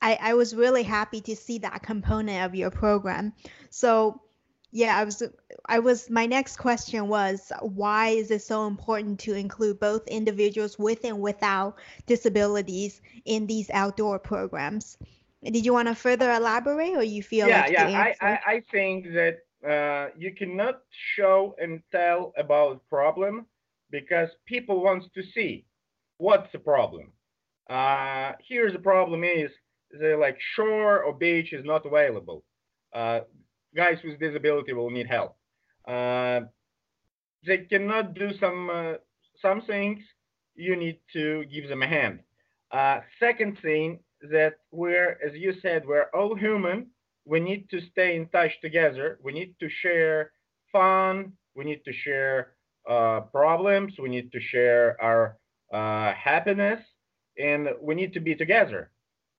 I, 0.00 0.18
I 0.20 0.34
was 0.34 0.54
really 0.54 0.82
happy 0.82 1.20
to 1.22 1.36
see 1.36 1.58
that 1.58 1.82
component 1.82 2.44
of 2.44 2.54
your 2.54 2.70
program. 2.70 3.32
So, 3.70 4.20
yeah, 4.74 4.98
I 4.98 5.04
was, 5.04 5.22
I 5.66 5.78
was, 5.78 6.10
my 6.10 6.26
next 6.26 6.56
question 6.56 7.06
was 7.06 7.52
why 7.60 8.08
is 8.08 8.32
it 8.32 8.42
so 8.42 8.66
important 8.66 9.20
to 9.20 9.34
include 9.34 9.78
both 9.78 10.04
individuals 10.08 10.80
with 10.80 11.04
and 11.04 11.20
without 11.20 11.78
disabilities 12.06 13.00
in 13.24 13.46
these 13.46 13.70
outdoor 13.70 14.18
programs? 14.18 14.98
Did 15.44 15.64
you 15.64 15.72
want 15.72 15.86
to 15.86 15.94
further 15.94 16.32
elaborate, 16.32 16.96
or 16.96 17.04
you 17.04 17.22
feel 17.22 17.46
yeah, 17.46 17.60
like 17.60 17.72
yeah? 17.72 17.86
I, 17.86 18.14
I 18.20 18.40
I 18.54 18.62
think 18.72 19.06
that 19.12 19.38
uh, 19.64 20.08
you 20.16 20.34
cannot 20.34 20.80
show 21.14 21.54
and 21.60 21.80
tell 21.92 22.32
about 22.36 22.82
problem 22.88 23.46
because 23.90 24.30
people 24.46 24.82
wants 24.82 25.06
to 25.14 25.22
see 25.22 25.66
what's 26.16 26.50
the 26.50 26.58
problem. 26.58 27.12
Uh, 27.70 28.32
here's 28.48 28.72
the 28.72 28.78
problem 28.78 29.22
is 29.22 29.50
the 29.90 30.16
like 30.16 30.38
shore 30.56 31.02
or 31.04 31.12
beach 31.12 31.52
is 31.52 31.64
not 31.64 31.86
available. 31.86 32.42
Uh, 32.92 33.20
guys 33.74 33.98
with 34.04 34.18
disability 34.20 34.72
will 34.72 34.90
need 34.90 35.06
help. 35.06 35.36
Uh, 35.86 36.40
they 37.46 37.58
cannot 37.58 38.14
do 38.14 38.30
some 38.38 38.70
uh, 38.70 38.94
some 39.40 39.62
things. 39.62 40.00
You 40.54 40.76
need 40.76 41.00
to 41.12 41.44
give 41.46 41.68
them 41.68 41.82
a 41.82 41.86
hand. 41.86 42.20
Uh, 42.70 43.00
second 43.20 43.58
thing 43.60 44.00
that 44.30 44.54
we're, 44.70 45.18
as 45.24 45.34
you 45.34 45.52
said, 45.60 45.86
we're 45.86 46.08
all 46.14 46.34
human. 46.34 46.86
We 47.26 47.40
need 47.40 47.68
to 47.70 47.80
stay 47.92 48.16
in 48.16 48.28
touch 48.28 48.52
together. 48.62 49.18
We 49.22 49.32
need 49.32 49.54
to 49.60 49.68
share 49.82 50.32
fun. 50.72 51.32
We 51.54 51.64
need 51.64 51.84
to 51.84 51.92
share 51.92 52.52
uh, 52.88 53.20
problems. 53.20 53.94
We 53.98 54.08
need 54.08 54.32
to 54.32 54.40
share 54.40 54.96
our 55.02 55.36
uh, 55.72 56.12
happiness, 56.14 56.80
and 57.38 57.68
we 57.80 57.94
need 57.94 58.12
to 58.14 58.20
be 58.20 58.34
together. 58.34 58.90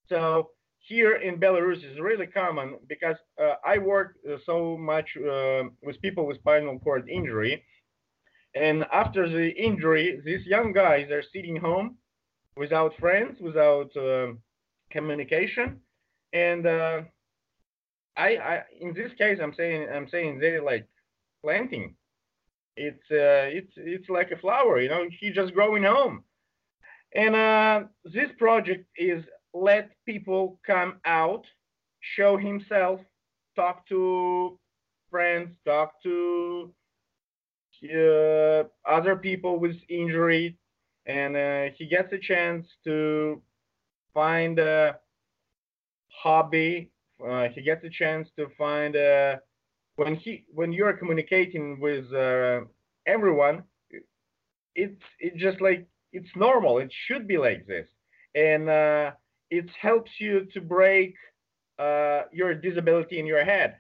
So 0.10 0.52
here 0.88 1.16
in 1.16 1.40
Belarus 1.40 1.78
is 1.78 2.00
really 2.00 2.28
common 2.28 2.78
because 2.88 3.16
uh, 3.42 3.56
I 3.66 3.78
work 3.78 4.16
uh, 4.30 4.38
so 4.46 4.78
much 4.78 5.08
uh, 5.18 5.64
with 5.82 6.02
people 6.02 6.26
with 6.28 6.38
spinal 6.38 6.80
cord 6.80 7.10
injury, 7.10 7.64
and 8.56 8.86
after 8.92 9.28
the 9.28 9.50
injury, 9.50 10.22
these 10.24 10.46
young 10.46 10.72
guys 10.72 11.12
are 11.12 11.24
sitting 11.34 11.58
home 11.58 11.98
without 12.56 12.94
friends, 13.00 13.38
without 13.42 13.90
um, 13.98 14.40
communication. 14.92 15.82
And 16.32 16.66
uh, 16.66 17.02
I, 18.16 18.38
I, 18.38 18.64
in 18.80 18.94
this 18.94 19.12
case, 19.18 19.40
I'm 19.42 19.54
saying, 19.56 19.88
I'm 19.94 20.08
saying 20.10 20.40
they 20.40 20.60
like 20.60 20.88
planting. 21.44 21.96
It's, 22.78 23.04
uh, 23.12 23.48
it's, 23.58 23.72
it's 23.76 24.10
like 24.10 24.32
a 24.32 24.38
flower, 24.38 24.80
you 24.80 24.90
know. 24.90 25.06
He's 25.20 25.36
just 25.36 25.54
growing 25.54 25.84
home. 25.84 26.24
And 27.14 27.36
uh, 27.36 27.84
this 28.06 28.30
project 28.38 28.86
is 28.98 29.24
let 29.56 29.92
people 30.06 30.60
come 30.68 31.00
out, 31.06 31.46
show 32.02 32.38
himself, 32.38 33.00
talk 33.56 33.88
to 33.88 34.60
friends, 35.10 35.50
talk 35.66 35.94
to 36.04 36.74
uh, 37.84 38.64
other 38.86 39.16
people 39.16 39.60
with 39.60 39.76
injury, 39.90 40.58
and 41.06 41.38
uh, 41.38 41.74
he 41.78 41.86
gets 41.88 42.12
a 42.14 42.18
chance 42.20 42.68
to 42.84 43.42
find 44.14 44.60
a 44.60 44.98
hobby. 46.10 46.92
Uh, 47.26 47.48
he 47.54 47.62
gets 47.62 47.84
a 47.86 47.90
chance 47.90 48.30
to 48.38 48.48
find 48.58 48.96
a 48.96 49.40
when 49.96 50.16
he 50.16 50.46
when 50.54 50.74
you're 50.74 50.94
communicating 50.94 51.80
with 51.80 52.12
uh, 52.14 52.62
everyone, 53.06 53.64
it's 54.76 55.02
it's 55.20 55.38
just 55.38 55.62
like 55.62 55.88
it's 56.12 56.30
normal. 56.36 56.80
It 56.80 56.92
should 57.08 57.28
be 57.28 57.38
like 57.38 57.66
this, 57.68 57.88
and 58.36 58.70
uh, 58.70 59.12
it 59.50 59.70
helps 59.82 60.20
you 60.20 60.46
to 60.54 60.62
break 60.62 61.16
uh, 61.80 62.24
your 62.32 62.54
disability 62.54 63.20
in 63.20 63.26
your 63.26 63.44
head 63.44 63.78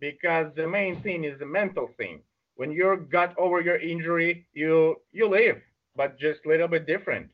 because 0.00 0.52
the 0.54 0.66
main 0.66 1.00
thing 1.02 1.24
is 1.24 1.38
the 1.38 1.46
mental 1.46 1.88
thing. 1.96 2.22
When 2.56 2.70
you 2.70 3.06
got 3.10 3.36
over 3.38 3.60
your 3.60 3.76
injury, 3.78 4.46
you 4.52 5.00
you 5.12 5.28
live, 5.28 5.60
but 5.96 6.18
just 6.18 6.44
a 6.44 6.48
little 6.48 6.68
bit 6.68 6.86
different. 6.86 7.30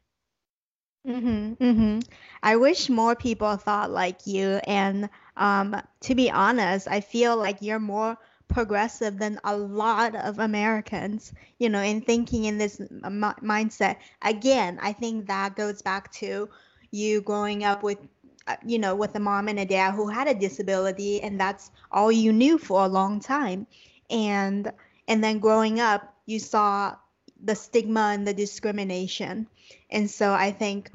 Mhm, 1.06 1.56
mhm. 1.58 2.04
I 2.42 2.56
wish 2.56 2.88
more 2.88 3.14
people 3.16 3.56
thought 3.56 3.90
like 3.90 4.26
you. 4.26 4.60
And 4.66 5.08
um, 5.36 5.76
to 6.02 6.14
be 6.14 6.30
honest, 6.30 6.86
I 6.88 7.00
feel 7.00 7.36
like 7.36 7.62
you're 7.62 7.78
more 7.80 8.16
progressive 8.48 9.18
than 9.18 9.38
a 9.44 9.56
lot 9.56 10.14
of 10.14 10.38
Americans, 10.38 11.32
you 11.58 11.68
know, 11.68 11.80
in 11.82 12.00
thinking 12.02 12.44
in 12.44 12.58
this 12.58 12.80
m- 12.80 13.34
mindset. 13.42 13.96
Again, 14.22 14.78
I 14.82 14.92
think 14.92 15.26
that 15.26 15.56
goes 15.56 15.82
back 15.82 16.12
to 16.14 16.48
you 16.92 17.20
growing 17.22 17.64
up 17.64 17.82
with, 17.82 17.98
uh, 18.46 18.56
you 18.64 18.78
know, 18.78 18.94
with 18.94 19.14
a 19.16 19.20
mom 19.20 19.48
and 19.48 19.58
a 19.58 19.64
dad 19.64 19.94
who 19.94 20.08
had 20.08 20.28
a 20.28 20.34
disability, 20.34 21.20
and 21.20 21.40
that's 21.40 21.70
all 21.90 22.12
you 22.12 22.32
knew 22.32 22.58
for 22.58 22.84
a 22.84 22.88
long 22.88 23.18
time. 23.18 23.66
And 24.08 24.70
and 25.08 25.24
then 25.24 25.40
growing 25.40 25.80
up, 25.80 26.14
you 26.26 26.38
saw 26.38 26.94
the 27.42 27.56
stigma 27.56 28.12
and 28.14 28.26
the 28.26 28.34
discrimination. 28.34 29.48
And 29.90 30.08
so 30.08 30.32
I 30.32 30.52
think 30.52 30.90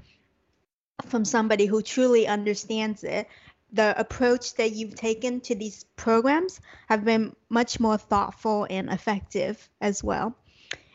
from 1.05 1.25
somebody 1.25 1.65
who 1.65 1.81
truly 1.81 2.27
understands 2.27 3.03
it, 3.03 3.27
the 3.73 3.99
approach 3.99 4.55
that 4.55 4.71
you've 4.71 4.95
taken 4.95 5.41
to 5.41 5.55
these 5.55 5.83
programs 5.95 6.61
have 6.87 7.03
been 7.03 7.35
much 7.49 7.79
more 7.79 7.97
thoughtful 7.97 8.65
and 8.69 8.89
effective 8.89 9.69
as 9.81 10.03
well. 10.03 10.35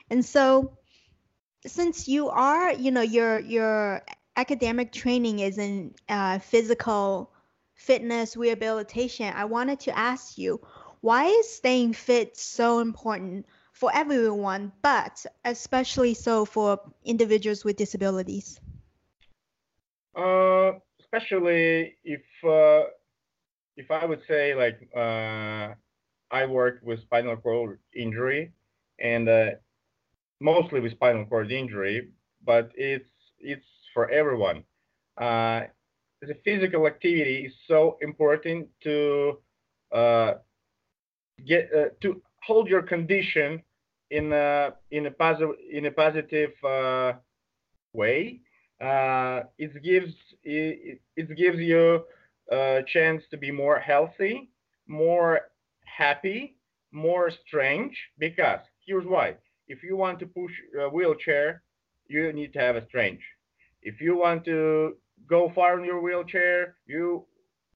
And 0.09 0.25
so 0.25 0.73
since 1.67 2.09
you 2.09 2.29
are, 2.31 2.73
you 2.73 2.91
know, 2.91 3.03
your 3.03 3.39
your 3.41 4.03
academic 4.37 4.93
training 4.93 5.41
is 5.41 5.59
in 5.59 5.95
uh, 6.09 6.39
physical 6.39 7.33
fitness 7.75 8.37
rehabilitation, 8.37 9.33
I 9.35 9.45
wanted 9.45 9.81
to 9.81 9.99
ask 9.99 10.39
you, 10.39 10.61
why 11.01 11.27
is 11.27 11.49
staying 11.49 11.95
fit 11.95 12.37
so 12.37 12.79
important 12.79 13.47
for 13.73 13.91
everyone, 13.93 14.73
but 14.83 15.25
especially 15.45 16.15
so 16.15 16.45
for 16.45 16.79
individuals 17.05 17.65
with 17.65 17.77
disabilities? 17.77 18.61
Uh, 20.15 20.73
especially 21.01 21.97
if 22.05 22.23
uh, 22.45 22.85
if 23.77 23.91
I 23.91 24.05
would 24.05 24.21
say 24.29 24.55
like 24.55 24.89
uh, 24.95 25.75
I 26.31 26.47
work 26.47 26.81
with 26.83 27.01
spinal 27.03 27.37
cord 27.37 27.79
injury 27.95 28.53
and 29.01 29.29
uh, 29.29 29.51
mostly 30.41 30.81
with 30.81 30.93
spinal 30.93 31.25
cord 31.25 31.51
injury, 31.51 32.11
but 32.45 32.71
it's 32.77 33.09
it's 33.41 33.67
for 33.93 34.11
everyone. 34.11 34.65
Uh, 35.21 35.63
the 36.21 36.35
physical 36.45 36.87
activity 36.87 37.47
is 37.47 37.53
so 37.67 37.99
important 38.01 38.69
to 38.83 39.39
uh, 39.93 40.35
get 41.47 41.69
uh, 41.77 41.89
to 42.01 42.23
hold 42.43 42.69
your 42.69 42.83
condition 42.83 43.63
in 44.11 44.33
a 44.33 44.71
in 44.91 45.07
a 45.07 45.11
positive 45.11 45.57
in 45.71 45.87
a 45.87 45.91
positive 45.91 46.53
uh, 46.65 47.13
way. 47.93 48.41
Uh, 48.81 49.43
it 49.59 49.83
gives 49.83 50.15
it, 50.45 51.01
it 51.17 51.37
gives 51.37 51.59
you 51.59 52.05
a 52.51 52.83
chance 52.93 53.23
to 53.31 53.37
be 53.37 53.51
more 53.51 53.79
healthy, 53.79 54.51
more 54.87 55.41
happy, 55.85 56.57
more 56.93 57.31
strange 57.47 57.97
Because 58.19 58.61
here's 58.87 59.07
why: 59.07 59.37
if 59.69 59.83
you 59.83 59.97
want 59.97 60.19
to 60.21 60.27
push 60.27 60.53
a 60.81 60.89
wheelchair, 60.89 61.63
you 62.07 62.33
need 62.33 62.53
to 62.53 62.61
have 62.61 62.77
a 62.77 62.87
strength. 62.87 63.23
If 63.83 64.01
you 64.01 64.17
want 64.17 64.45
to 64.45 64.97
go 65.27 65.51
far 65.55 65.79
in 65.79 65.85
your 65.85 66.01
wheelchair, 66.01 66.77
you 66.87 67.27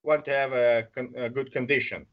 want 0.02 0.24
to 0.26 0.30
have 0.30 0.52
a, 0.52 0.86
a 1.16 1.28
good 1.28 1.52
condition. 1.52 2.06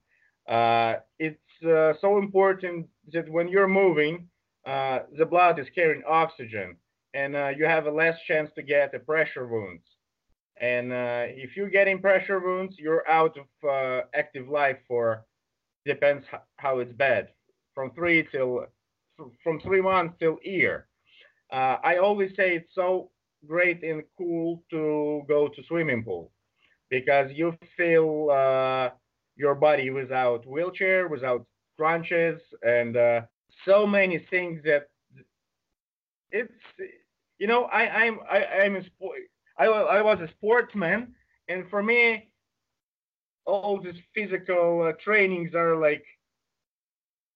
Uh, 0.48 0.96
it's 1.20 1.64
uh, 1.66 1.94
so 2.02 2.18
important 2.18 2.88
that 3.12 3.30
when 3.30 3.48
you're 3.48 3.68
moving, 3.68 4.28
uh, 4.66 5.00
the 5.18 5.26
blood 5.26 5.60
is 5.60 5.68
carrying 5.74 6.04
oxygen, 6.08 6.76
and 7.14 7.36
uh, 7.36 7.50
you 7.56 7.66
have 7.66 7.86
a 7.86 7.92
less 7.92 8.18
chance 8.28 8.50
to 8.56 8.64
get 8.64 8.94
a 8.96 9.00
pressure 9.00 9.48
wounds. 9.48 9.84
And 10.60 10.92
uh, 10.92 11.26
if 11.28 11.56
you're 11.56 11.70
getting 11.70 12.00
pressure 12.02 12.40
wounds, 12.40 12.76
you're 12.78 13.08
out 13.10 13.38
of 13.38 13.70
uh, 13.70 14.06
active 14.14 14.48
life 14.50 14.78
for 14.88 15.26
depends 15.86 16.26
how 16.58 16.80
it's 16.80 16.94
bad, 16.94 17.30
from 17.76 17.92
three 17.92 18.28
till 18.32 18.66
from 19.44 19.60
three 19.60 19.82
months 19.82 20.16
till 20.20 20.40
year. 20.44 20.88
I 21.52 21.98
always 21.98 22.32
say 22.36 22.56
it's 22.56 22.74
so 22.74 23.12
great 23.48 23.84
and 23.84 24.04
cool 24.18 24.64
to 24.70 25.24
go 25.28 25.48
to 25.48 25.64
swimming 25.68 26.04
pool 26.04 26.32
because 26.90 27.32
you 27.34 27.56
feel 27.76 28.30
uh, 28.30 28.90
your 29.36 29.56
body 29.56 29.90
without 29.90 30.46
wheelchair, 30.46 31.08
without 31.08 31.46
crunches, 31.78 32.40
and 32.62 32.96
uh, 32.96 33.22
so 33.66 33.86
many 33.86 34.20
things 34.30 34.62
that 34.64 34.90
it's 36.32 36.52
you 37.40 37.48
know 37.48 37.64
I 37.66 37.88
I'm 38.06 38.20
I, 38.30 38.46
I'm 38.64 38.76
a 38.76 38.86
sport 38.86 39.20
I, 39.58 39.66
I 39.66 40.02
was 40.02 40.20
a 40.20 40.28
sportsman 40.30 41.14
and 41.48 41.70
for 41.70 41.84
me 41.84 42.30
all 43.46 43.80
these 43.82 44.02
physical 44.16 44.84
uh, 44.84 44.94
trainings 45.04 45.54
are 45.54 45.76
like 45.76 46.04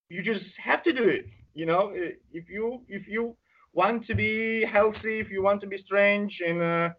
you 0.10 0.24
just 0.24 0.46
have 0.64 0.84
to 0.84 0.94
do 0.94 1.04
it 1.04 1.26
you 1.58 1.66
know? 1.66 1.92
If 2.32 2.50
you 2.50 2.82
if 2.88 3.08
you 3.08 3.36
want 3.78 4.08
to 4.08 4.16
be 4.16 4.66
healthy, 4.66 5.20
if 5.20 5.30
you 5.30 5.44
want 5.44 5.62
to 5.62 5.68
be 5.68 5.78
strange 5.86 6.34
and 6.46 6.60
uh, 6.62 6.90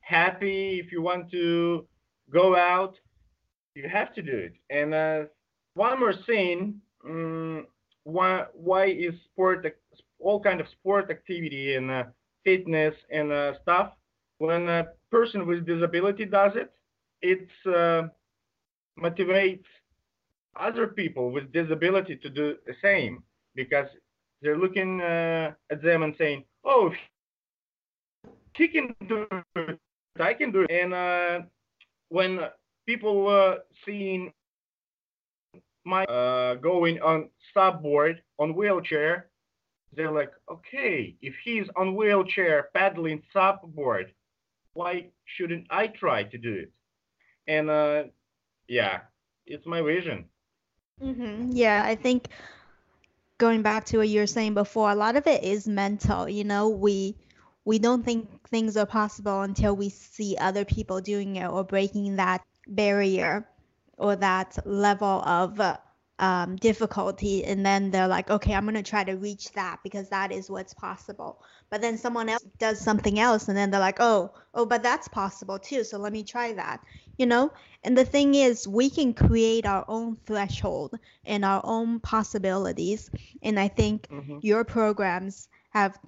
happy, 0.00 0.80
if 0.82 0.90
you 0.90 1.02
want 1.02 1.30
to 1.30 1.86
go 2.32 2.56
out, 2.56 2.94
you 3.74 3.86
have 3.88 4.14
to 4.14 4.22
do 4.22 4.36
it. 4.48 4.54
And 4.70 4.94
uh, 4.94 5.20
one 5.74 6.00
more 6.00 6.14
thing, 6.26 6.80
um, 7.06 7.66
why, 8.04 8.46
why 8.54 8.86
is 8.86 9.12
sport, 9.30 9.66
all 10.18 10.40
kind 10.40 10.60
of 10.62 10.66
sport 10.68 11.10
activity 11.10 11.74
and 11.74 11.90
uh, 11.90 12.04
fitness 12.42 12.94
and 13.10 13.30
uh, 13.30 13.52
stuff, 13.62 13.92
when 14.38 14.66
a 14.68 14.86
person 15.10 15.46
with 15.46 15.66
disability 15.66 16.24
does 16.24 16.52
it, 16.56 16.72
it 17.20 17.48
uh, 17.66 18.08
motivates 18.98 19.68
other 20.58 20.86
people 20.86 21.30
with 21.30 21.52
disability 21.52 22.16
to 22.16 22.30
do 22.30 22.56
the 22.66 22.74
same 22.82 23.22
because 23.54 23.88
they're 24.44 24.58
looking 24.58 25.00
uh, 25.00 25.52
at 25.70 25.82
them 25.82 26.02
and 26.02 26.14
saying, 26.18 26.44
"Oh, 26.64 26.92
he 28.54 28.68
can 28.68 28.94
do 29.08 29.26
it, 29.56 29.80
I 30.20 30.34
can 30.34 30.52
do 30.52 30.66
it." 30.68 30.70
And 30.70 30.92
uh, 30.92 31.40
when 32.10 32.40
people 32.86 33.26
uh, 33.26 33.54
seeing 33.86 34.32
my 35.84 36.04
uh, 36.04 36.56
going 36.56 37.00
on 37.00 37.30
subboard 37.56 38.18
on 38.38 38.54
wheelchair, 38.54 39.30
they're 39.96 40.12
like, 40.12 40.32
"Okay, 40.52 41.16
if 41.22 41.34
he's 41.42 41.66
on 41.74 41.96
wheelchair 41.96 42.68
paddling 42.74 43.22
subboard, 43.34 44.12
why 44.74 45.06
shouldn't 45.24 45.66
I 45.70 45.86
try 45.86 46.22
to 46.24 46.36
do 46.36 46.52
it?" 46.52 46.72
And 47.46 47.70
uh, 47.70 48.04
yeah, 48.68 49.00
it's 49.46 49.66
my 49.66 49.80
vision. 49.80 50.26
Mm-hmm. 51.02 51.52
Yeah, 51.52 51.82
I 51.84 51.94
think 51.96 52.28
going 53.44 53.62
back 53.62 53.84
to 53.84 53.98
what 53.98 54.08
you 54.08 54.20
were 54.20 54.26
saying 54.26 54.54
before, 54.54 54.90
a 54.90 54.94
lot 54.94 55.16
of 55.16 55.26
it 55.26 55.44
is 55.44 55.68
mental. 55.68 56.26
You 56.26 56.44
know, 56.44 56.68
we 56.70 57.14
we 57.66 57.78
don't 57.78 58.02
think 58.02 58.48
things 58.48 58.76
are 58.76 58.86
possible 58.86 59.42
until 59.42 59.76
we 59.76 59.90
see 59.90 60.36
other 60.40 60.64
people 60.64 61.00
doing 61.02 61.36
it 61.36 61.46
or 61.46 61.62
breaking 61.64 62.16
that 62.16 62.42
barrier 62.66 63.46
or 63.98 64.16
that 64.16 64.56
level 64.66 65.22
of 65.22 65.60
uh, 65.60 65.76
um, 66.24 66.56
difficulty 66.56 67.44
and 67.44 67.66
then 67.66 67.90
they're 67.90 68.08
like 68.08 68.30
okay 68.30 68.54
i'm 68.54 68.64
going 68.64 68.74
to 68.74 68.90
try 68.90 69.04
to 69.04 69.12
reach 69.14 69.52
that 69.52 69.78
because 69.82 70.08
that 70.08 70.32
is 70.32 70.50
what's 70.50 70.72
possible. 70.72 71.42
But 71.70 71.80
then 71.80 71.98
someone 71.98 72.28
else 72.28 72.46
does 72.58 72.80
something 72.80 73.18
else 73.18 73.48
and 73.48 73.56
then 73.56 73.70
they're 73.70 73.80
like 73.80 74.00
oh 74.00 74.32
oh 74.54 74.64
but 74.64 74.82
that's 74.82 75.08
possible 75.08 75.58
too 75.58 75.84
so 75.84 75.98
let 75.98 76.12
me 76.12 76.22
try 76.22 76.52
that 76.54 76.80
you 77.16 77.26
know? 77.26 77.52
And 77.84 77.96
the 77.96 78.04
thing 78.04 78.34
is 78.34 78.66
we 78.66 78.88
can 78.90 79.12
create 79.12 79.66
our 79.66 79.84
own 79.88 80.16
threshold 80.26 80.98
and 81.26 81.44
our 81.44 81.60
own 81.64 82.00
possibilities 82.00 83.10
and 83.42 83.60
i 83.60 83.68
think 83.68 84.08
mm-hmm. 84.08 84.38
your 84.40 84.64
programs 84.64 85.48
have 85.70 85.98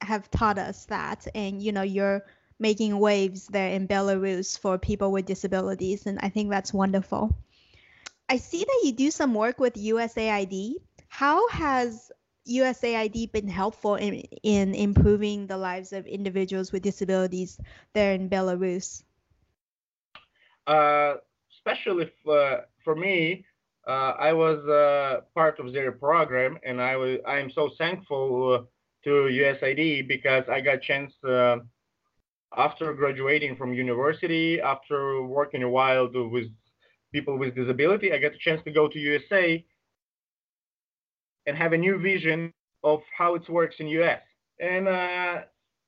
have 0.00 0.30
taught 0.30 0.58
us 0.58 0.84
that 0.86 1.26
and 1.34 1.60
you 1.60 1.72
know 1.72 1.82
you're 1.82 2.24
making 2.60 2.98
waves 2.98 3.48
there 3.48 3.70
in 3.70 3.88
belarus 3.88 4.56
for 4.56 4.78
people 4.78 5.10
with 5.10 5.26
disabilities 5.26 6.06
and 6.06 6.20
i 6.22 6.28
think 6.28 6.50
that's 6.50 6.72
wonderful 6.72 7.34
I 8.28 8.36
see 8.38 8.64
that 8.64 8.80
you 8.84 8.92
do 8.92 9.10
some 9.10 9.34
work 9.34 9.58
with 9.58 9.74
USAID. 9.74 10.74
How 11.08 11.48
has 11.48 12.10
USAID 12.48 13.32
been 13.32 13.48
helpful 13.48 13.96
in, 13.96 14.14
in 14.42 14.74
improving 14.74 15.46
the 15.46 15.56
lives 15.56 15.92
of 15.92 16.06
individuals 16.06 16.72
with 16.72 16.82
disabilities 16.82 17.58
there 17.92 18.12
in 18.12 18.28
Belarus? 18.28 19.02
Uh, 20.66 21.14
especially 21.56 22.10
for, 22.22 22.64
for 22.82 22.94
me, 22.94 23.44
uh, 23.86 24.14
I 24.18 24.32
was 24.32 24.66
uh, 24.66 25.20
part 25.34 25.58
of 25.58 25.72
their 25.72 25.92
program, 25.92 26.58
and 26.64 26.80
I 26.80 26.96
was 26.96 27.18
I 27.26 27.38
am 27.38 27.50
so 27.50 27.70
thankful 27.76 28.66
to 29.04 29.10
USAID 29.10 30.08
because 30.08 30.44
I 30.48 30.62
got 30.62 30.76
a 30.76 30.80
chance 30.80 31.12
uh, 31.22 31.58
after 32.56 32.94
graduating 32.94 33.56
from 33.56 33.74
university, 33.74 34.60
after 34.60 35.22
working 35.22 35.62
a 35.62 35.68
while 35.68 36.08
with 36.10 36.48
people 37.14 37.38
with 37.38 37.54
disability. 37.54 38.12
I 38.12 38.18
get 38.18 38.34
a 38.34 38.38
chance 38.46 38.60
to 38.64 38.72
go 38.72 38.88
to 38.88 38.98
USA 38.98 39.64
and 41.46 41.56
have 41.56 41.72
a 41.72 41.78
new 41.86 41.96
vision 42.10 42.52
of 42.82 42.98
how 43.16 43.36
it 43.36 43.48
works 43.48 43.76
in 43.78 43.86
US. 44.00 44.22
And 44.58 44.88
uh, 44.88 45.34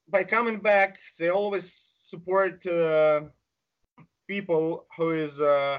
by 0.08 0.22
coming 0.22 0.58
back, 0.60 0.90
they 1.18 1.30
always 1.30 1.64
support 2.10 2.54
uh, 2.66 3.20
people 4.28 4.86
who 4.96 5.08
is 5.26 5.34
uh, 5.40 5.78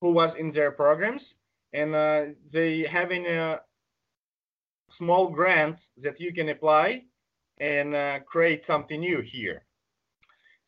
who 0.00 0.12
was 0.12 0.30
in 0.38 0.52
their 0.52 0.70
programs, 0.70 1.22
and 1.72 1.90
uh, 1.94 2.20
they 2.52 2.86
having 3.00 3.26
a 3.26 3.60
small 4.96 5.24
grants 5.38 5.80
that 6.04 6.20
you 6.20 6.32
can 6.32 6.48
apply 6.50 7.02
and 7.58 7.88
uh, 7.94 8.20
create 8.32 8.62
something 8.66 9.00
new 9.00 9.20
here. 9.34 9.58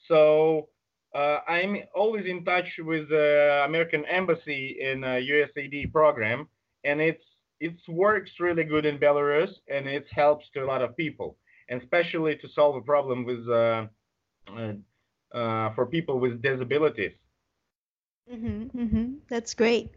So 0.09 0.70
uh, 1.15 1.39
I'm 1.49 1.77
always 1.95 2.27
in 2.27 2.45
touch 2.45 2.69
with 2.79 3.09
the 3.09 3.65
American 3.67 4.05
Embassy 4.07 4.79
in 4.81 5.03
a 5.05 5.21
USAID 5.21 5.93
program, 5.93 6.49
and 6.85 7.01
it's 7.01 7.25
it 7.61 7.75
works 7.89 8.31
really 8.41 8.65
good 8.65 8.87
in 8.87 8.99
Belarus, 8.99 9.51
and 9.69 9.87
it 9.87 10.07
helps 10.11 10.47
to 10.55 10.65
a 10.65 10.67
lot 10.67 10.83
of 10.83 10.97
people, 10.97 11.37
and 11.69 11.83
especially 11.83 12.37
to 12.37 12.49
solve 12.49 12.77
a 12.77 12.81
problem 12.81 13.25
with 13.25 13.47
uh, 13.49 13.87
uh, 14.57 14.73
uh 15.37 15.75
for 15.75 15.87
people 15.87 16.19
with 16.21 16.41
disabilities. 16.43 17.13
Mm-hmm, 18.33 18.79
mm-hmm. 18.81 19.07
That's 19.29 19.55
great. 19.55 19.91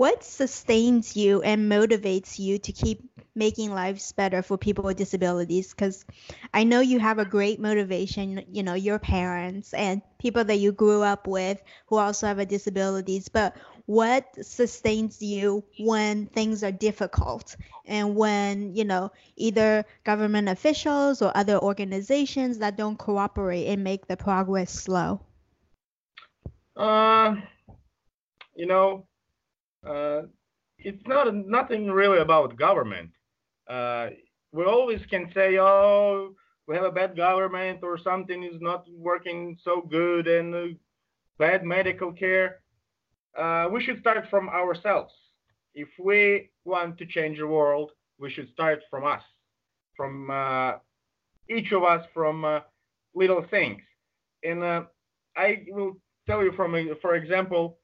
What 0.00 0.24
sustains 0.24 1.14
you 1.14 1.42
and 1.42 1.70
motivates 1.70 2.38
you 2.38 2.56
to 2.60 2.72
keep 2.72 3.02
making 3.34 3.74
lives 3.74 4.12
better 4.12 4.40
for 4.40 4.56
people 4.56 4.82
with 4.82 4.96
disabilities? 4.96 5.74
Because 5.74 6.06
I 6.54 6.64
know 6.64 6.80
you 6.80 6.98
have 6.98 7.18
a 7.18 7.26
great 7.26 7.60
motivation, 7.60 8.42
you 8.50 8.62
know, 8.62 8.72
your 8.72 8.98
parents 8.98 9.74
and 9.74 10.00
people 10.18 10.42
that 10.44 10.56
you 10.56 10.72
grew 10.72 11.02
up 11.02 11.26
with 11.26 11.62
who 11.84 11.98
also 11.98 12.28
have 12.28 12.38
a 12.38 12.46
disabilities. 12.46 13.28
But 13.28 13.58
what 13.84 14.24
sustains 14.40 15.20
you 15.20 15.64
when 15.78 16.28
things 16.28 16.64
are 16.64 16.72
difficult 16.72 17.54
and 17.84 18.16
when, 18.16 18.74
you 18.74 18.86
know, 18.86 19.12
either 19.36 19.84
government 20.04 20.48
officials 20.48 21.20
or 21.20 21.30
other 21.36 21.58
organizations 21.58 22.56
that 22.60 22.78
don't 22.78 22.96
cooperate 22.96 23.66
and 23.66 23.84
make 23.84 24.06
the 24.06 24.16
progress 24.16 24.72
slow? 24.72 25.20
Uh, 26.74 27.36
you 28.54 28.64
know, 28.64 29.04
uh, 29.86 30.22
it's 30.78 31.06
not 31.06 31.34
nothing 31.34 31.90
really 31.90 32.18
about 32.18 32.56
government. 32.56 33.10
Uh, 33.68 34.08
we 34.52 34.64
always 34.64 35.00
can 35.08 35.30
say, 35.34 35.58
oh, 35.58 36.34
we 36.66 36.74
have 36.74 36.84
a 36.84 36.90
bad 36.92 37.16
government 37.16 37.80
or 37.82 37.98
something 37.98 38.42
is 38.42 38.60
not 38.60 38.84
working 38.96 39.56
so 39.62 39.82
good 39.90 40.26
and 40.26 40.54
uh, 40.54 40.66
bad 41.38 41.64
medical 41.64 42.12
care. 42.12 42.60
Uh, 43.36 43.68
we 43.70 43.82
should 43.82 44.00
start 44.00 44.24
from 44.30 44.48
ourselves. 44.48 45.12
If 45.74 45.88
we 45.98 46.50
want 46.64 46.98
to 46.98 47.06
change 47.06 47.38
the 47.38 47.46
world, 47.46 47.92
we 48.18 48.30
should 48.30 48.50
start 48.52 48.80
from 48.90 49.06
us, 49.06 49.22
from 49.96 50.30
uh, 50.30 50.72
each 51.48 51.72
of 51.72 51.84
us, 51.84 52.04
from 52.12 52.44
uh, 52.44 52.60
little 53.14 53.44
things. 53.50 53.80
And 54.42 54.64
I 54.64 55.64
will 55.68 55.96
tell 56.26 56.42
you 56.42 56.52
from, 56.52 56.74
for 57.00 57.14
example, 57.14 57.79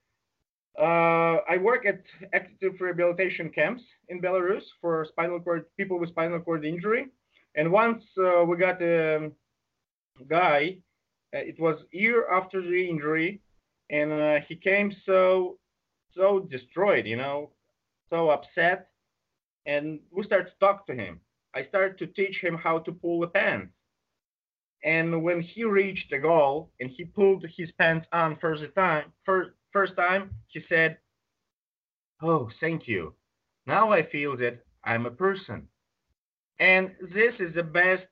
uh, 0.79 1.39
I 1.49 1.57
work 1.57 1.87
at 1.87 2.03
active 2.35 2.75
rehabilitation 2.81 3.51
camps 3.51 3.83
in 4.09 4.21
Belarus 4.21 4.63
for 4.81 5.07
spinal 5.09 5.41
cord 5.41 5.65
people 5.77 5.99
with 5.99 6.11
spinal 6.11 6.41
cord 6.41 6.65
injury. 6.65 7.07
And 7.55 7.73
once 7.73 8.05
uh, 8.19 8.45
we 8.45 8.57
got 8.59 8.83
a 8.83 9.31
guy, 10.29 10.79
uh, 11.35 11.39
it 11.39 11.59
was 11.59 11.79
year 11.93 12.29
after 12.31 12.61
the 12.61 12.89
injury, 12.89 13.41
and 13.91 14.13
uh, 14.13 14.37
he 14.47 14.57
came 14.57 14.95
so 15.07 15.59
so 16.15 16.41
destroyed, 16.51 17.07
you 17.07 17.17
know, 17.17 17.51
so 18.11 18.31
upset. 18.31 18.89
And 19.67 20.01
we 20.11 20.25
started 20.25 20.51
to 20.51 20.59
talk 20.61 20.87
to 20.87 20.95
him. 20.95 21.21
I 21.55 21.65
started 21.65 21.99
to 21.99 22.07
teach 22.07 22.37
him 22.41 22.55
how 22.57 22.79
to 22.81 22.93
pull 22.93 23.21
the 23.21 23.29
pants. 23.29 23.73
And 24.85 25.23
when 25.23 25.41
he 25.41 25.65
reached 25.65 26.11
the 26.11 26.19
goal 26.19 26.71
and 26.81 26.91
he 26.91 27.05
pulled 27.05 27.45
his 27.57 27.71
pants 27.73 28.07
on 28.13 28.37
first 28.41 28.63
time, 28.75 29.13
first 29.25 29.51
first 29.77 29.95
time, 29.95 30.31
he 30.47 30.61
said, 30.71 30.97
Oh, 32.23 32.49
thank 32.61 32.89
you. 32.89 33.13
Now 33.67 33.93
I 33.93 34.09
feel 34.15 34.35
that 34.39 34.65
I'm 34.85 35.05
a 35.05 35.11
person. 35.11 35.69
And 36.59 36.93
this 37.15 37.35
is 37.39 37.55
the 37.55 37.63
best 37.63 38.07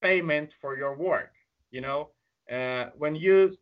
payment 0.00 0.50
for 0.60 0.76
your 0.76 0.94
work. 0.96 1.32
You 1.72 1.80
know, 1.80 2.00
uh, 2.56 2.84
when 2.96 3.16
you 3.16 3.56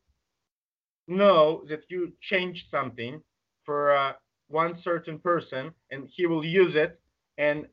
know 1.07 1.63
that 1.71 1.83
you 1.89 2.13
changed 2.31 2.65
something 2.71 3.23
for 3.65 3.97
uh, 3.97 4.13
one 4.49 4.75
certain 4.85 5.19
person 5.19 5.73
and 5.91 6.09
he 6.15 6.27
will 6.27 6.45
use 6.45 6.75
it, 6.77 7.01
and 7.39 7.67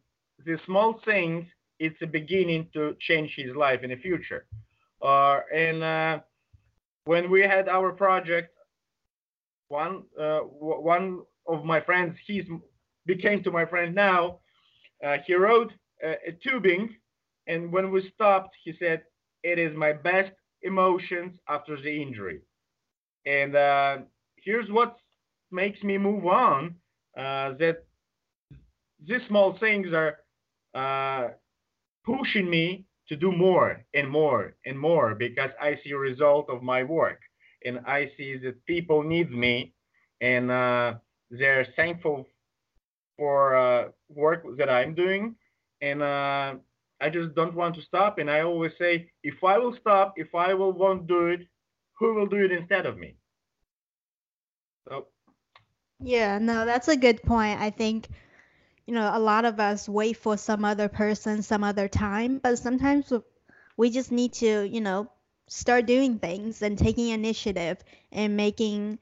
the 0.45 0.57
small 0.65 1.01
things, 1.03 1.43
it's 1.79 2.01
a 2.01 2.07
beginning 2.07 2.69
to 2.75 2.95
change 3.01 3.33
his 3.35 3.53
life 3.53 3.81
in 3.83 3.89
the 3.89 3.97
future. 3.97 4.45
Uh, 5.01 5.39
and 5.53 5.83
uh, 5.83 6.19
when 7.03 7.29
we 7.29 7.41
had 7.41 7.67
our 7.67 7.91
project 7.91 8.54
one 9.69 10.03
uh, 10.19 10.39
one 10.39 11.21
of 11.47 11.63
my 11.65 11.81
friends, 11.81 12.15
he's 12.25 12.45
became 13.05 13.43
to 13.43 13.51
my 13.51 13.65
friend 13.65 13.93
now. 13.95 14.39
Uh, 15.03 15.17
he 15.25 15.35
wrote 15.35 15.71
a 16.03 16.31
tubing, 16.43 16.95
and 17.47 17.71
when 17.71 17.91
we 17.91 18.09
stopped, 18.13 18.55
he 18.63 18.73
said, 18.79 19.03
"It 19.43 19.59
is 19.59 19.75
my 19.75 19.93
best 19.93 20.31
emotions 20.61 21.39
after 21.47 21.79
the 21.81 22.01
injury." 22.01 22.41
And 23.25 23.55
uh, 23.55 23.97
here's 24.37 24.69
what 24.71 24.97
makes 25.51 25.83
me 25.83 25.97
move 25.97 26.25
on: 26.25 26.75
uh, 27.17 27.53
that 27.59 27.83
these 29.05 29.21
small 29.27 29.57
things 29.59 29.87
are 29.93 30.17
uh, 30.73 31.29
pushing 32.05 32.49
me 32.49 32.85
to 33.07 33.15
do 33.15 33.31
more 33.31 33.83
and 33.93 34.09
more 34.09 34.55
and 34.65 34.77
more 34.79 35.15
because 35.15 35.51
I 35.61 35.75
see 35.83 35.91
a 35.91 35.97
result 35.97 36.49
of 36.49 36.61
my 36.63 36.83
work 36.83 37.19
and 37.65 37.79
I 37.85 38.11
see 38.17 38.37
that 38.37 38.65
people 38.65 39.03
need 39.03 39.31
me, 39.31 39.73
and 40.21 40.51
uh, 40.51 40.95
they're 41.29 41.67
thankful 41.75 42.25
for 43.17 43.55
uh, 43.55 43.89
work 44.09 44.43
that 44.57 44.69
I'm 44.69 44.93
doing, 44.95 45.35
and 45.81 46.01
uh, 46.01 46.55
I 47.01 47.09
just 47.09 47.35
don't 47.35 47.55
want 47.55 47.75
to 47.75 47.81
stop. 47.81 48.19
And 48.19 48.29
I 48.29 48.41
always 48.41 48.71
say, 48.77 49.11
if 49.23 49.43
I 49.43 49.57
will 49.57 49.75
stop, 49.75 50.13
if 50.17 50.33
I 50.35 50.53
will 50.53 50.73
won't 50.73 51.07
do 51.07 51.27
it, 51.27 51.47
who 51.99 52.13
will 52.13 52.27
do 52.27 52.43
it 52.45 52.51
instead 52.51 52.85
of 52.85 52.97
me? 52.97 53.15
So. 54.87 55.07
Yeah, 55.99 56.39
no, 56.39 56.65
that's 56.65 56.89
a 56.89 56.97
good 56.97 57.23
point. 57.23 57.59
I 57.61 57.69
think 57.69 58.09
you 58.85 58.93
know 58.93 59.11
a 59.13 59.19
lot 59.19 59.45
of 59.45 59.59
us 59.59 59.89
wait 59.89 60.17
for 60.17 60.37
some 60.37 60.63
other 60.63 60.87
person 60.87 61.41
some 61.41 61.63
other 61.63 61.87
time 61.87 62.39
but 62.39 62.57
sometimes 62.57 63.11
we 63.77 63.89
just 63.89 64.11
need 64.11 64.33
to 64.33 64.63
you 64.63 64.81
know 64.81 65.09
start 65.47 65.85
doing 65.85 66.19
things 66.19 66.61
and 66.61 66.77
taking 66.77 67.09
initiative 67.09 67.77
and 68.11 68.35
making 68.35 68.99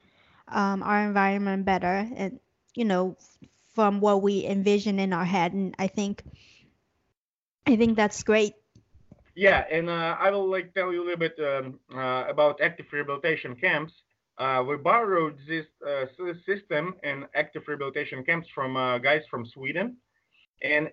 um, 0.48 0.82
our 0.82 1.06
environment 1.06 1.64
better 1.64 2.08
and 2.16 2.38
you 2.74 2.84
know 2.84 3.16
from 3.74 4.00
what 4.00 4.22
we 4.22 4.44
envision 4.46 4.98
in 4.98 5.12
our 5.12 5.24
head. 5.24 5.52
And 5.52 5.74
i 5.78 5.86
think 5.86 6.22
i 7.66 7.76
think 7.76 7.96
that's 7.96 8.22
great. 8.22 8.54
Yeah 9.34 9.64
and 9.70 9.88
uh, 9.88 10.16
i 10.20 10.30
will 10.30 10.48
like 10.50 10.74
tell 10.74 10.92
you 10.92 11.02
a 11.02 11.04
little 11.04 11.18
bit 11.28 11.38
um, 11.40 11.80
uh, 11.94 12.24
about 12.28 12.60
active 12.60 12.86
rehabilitation 12.92 13.56
camps. 13.56 13.92
Uh, 14.36 14.64
we 14.66 14.76
borrowed 14.76 15.38
this 15.46 15.66
uh, 15.86 16.06
system 16.44 16.94
and 17.04 17.24
active 17.34 17.62
rehabilitation 17.68 18.24
camps 18.24 18.48
from 18.54 18.76
uh, 18.76 18.98
guys 18.98 19.22
from 19.30 19.46
sweden. 19.46 19.96
And 20.62 20.90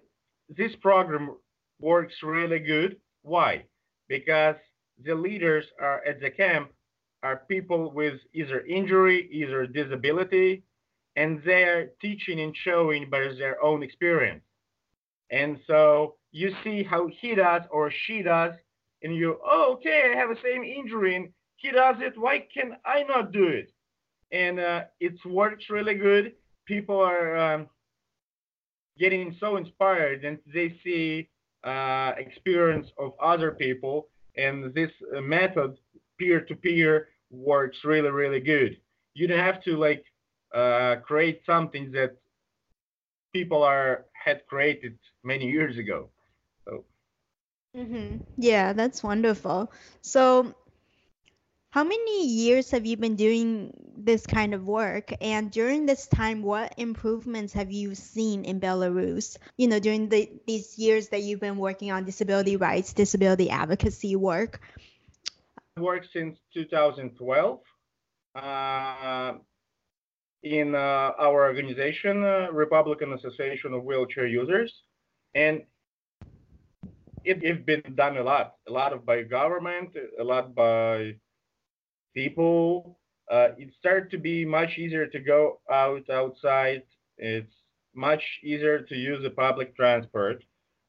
this 0.50 0.76
program 0.76 1.38
works 1.80 2.14
really 2.22 2.60
good. 2.60 2.98
Why? 3.24 3.66
Because 4.08 4.58
the 5.06 5.16
leaders 5.16 5.66
are 5.80 6.02
at 6.06 6.20
the 6.22 6.30
camp 6.30 6.72
are 7.24 7.44
people 7.48 7.92
with 7.92 8.20
either 8.34 8.62
injury, 8.62 9.30
either 9.32 9.68
disability, 9.68 10.64
and 11.16 11.42
they're 11.46 11.90
teaching 12.02 12.40
and 12.40 12.56
showing 12.56 13.10
by 13.10 13.20
their 13.38 13.62
own 13.64 13.84
experience. 13.84 14.44
And 15.30 15.60
so 15.68 16.16
you 16.32 16.54
see 16.64 16.84
how 16.84 17.08
he 17.08 17.36
does 17.36 17.62
or 17.70 17.92
she 17.92 18.22
does, 18.22 18.54
and 19.04 19.16
you, 19.16 19.40
oh, 19.44 19.74
okay, 19.74 20.12
I 20.14 20.18
have 20.18 20.30
the 20.30 20.38
same 20.44 20.64
injury, 20.64 21.16
and 21.16 21.30
he 21.58 21.72
does 21.72 21.98
it. 22.00 22.18
Why 22.18 22.46
can 22.54 22.78
I 22.86 23.04
not 23.04 23.32
do 23.32 23.48
it? 23.48 23.72
And 24.32 24.60
uh, 24.60 24.84
it 25.00 25.14
works 25.26 25.66
really 25.70 25.96
good. 25.96 26.34
People 26.66 27.00
are 27.00 27.38
um, 27.38 27.68
getting 28.98 29.36
so 29.40 29.58
inspired, 29.58 30.24
and 30.24 30.40
they 30.54 30.78
see 30.84 31.30
uh, 31.64 32.14
experience 32.18 32.88
of 32.98 33.14
other 33.22 33.52
people 33.52 34.08
and 34.38 34.74
this 34.74 34.92
uh, 35.16 35.22
method 35.22 35.78
peer-to-peer 36.18 37.08
works 37.30 37.84
really 37.84 38.12
really 38.12 38.40
good. 38.40 38.78
You 39.14 39.28
don't 39.28 39.40
have 39.40 39.62
to 39.64 39.78
like 39.78 40.06
uh, 40.54 40.98
create 40.98 41.42
something 41.46 41.92
that 41.92 42.18
people 43.34 43.64
are 43.64 44.06
had 44.14 44.46
created 44.48 44.98
many 45.24 45.50
years 45.50 45.78
ago. 45.78 46.10
So 46.66 46.86
mm-hmm. 47.76 48.18
yeah 48.38 48.74
that's 48.74 49.04
wonderful. 49.04 49.72
So 50.02 50.54
how 51.72 51.86
many 51.86 52.28
years 52.28 52.70
have 52.72 52.86
you 52.86 52.98
been 52.98 53.16
doing 53.16 53.74
this 53.96 54.28
kind 54.28 54.54
of 54.54 54.68
work? 54.68 55.14
And 55.22 55.50
during 55.50 55.86
this 55.86 56.06
time, 56.06 56.44
what 56.44 56.74
improvements 56.78 57.54
have 57.54 57.72
you 57.72 57.96
seen 57.96 58.44
in 58.44 58.60
Belarus? 58.60 59.38
You 59.56 59.70
know, 59.70 59.80
during 59.80 60.10
the, 60.10 60.30
these 60.46 60.78
years 60.78 61.08
that 61.10 61.22
you've 61.22 61.40
been 61.40 61.56
working 61.56 61.90
on 61.90 62.04
disability 62.04 62.58
rights, 62.58 62.92
disability 62.92 63.50
advocacy 63.50 64.18
work. 64.18 64.60
I 65.78 65.82
worked 65.82 66.10
since 66.12 66.38
2012 66.54 67.60
uh, 68.36 69.34
in 70.44 70.76
uh, 70.76 70.78
our 70.78 71.46
organization, 71.46 72.26
uh, 72.26 72.50
Republican 72.52 73.14
Association 73.14 73.74
of 73.74 73.86
Wheelchair 73.86 74.28
Users, 74.28 74.74
and 75.36 75.62
it, 77.24 77.40
it's 77.42 77.64
been 77.64 77.84
done 77.96 78.18
a 78.18 78.24
lot, 78.24 78.56
a 78.68 78.72
lot 78.72 78.92
of 78.92 79.06
by 79.06 79.24
government, 79.24 79.96
a 80.20 80.24
lot 80.24 80.54
by 80.54 81.16
people 82.14 82.98
uh, 83.32 83.50
it 83.58 83.70
started 83.80 84.12
to 84.12 84.18
be 84.18 84.44
much 84.44 84.78
easier 84.78 85.08
to 85.08 85.20
go 85.20 85.62
out 85.72 86.10
outside. 86.10 86.84
It's 87.18 87.54
much 87.96 88.24
easier 88.44 88.82
to 88.82 88.96
use 88.96 89.24
the 89.24 89.30
public 89.30 89.74
transport. 89.76 90.44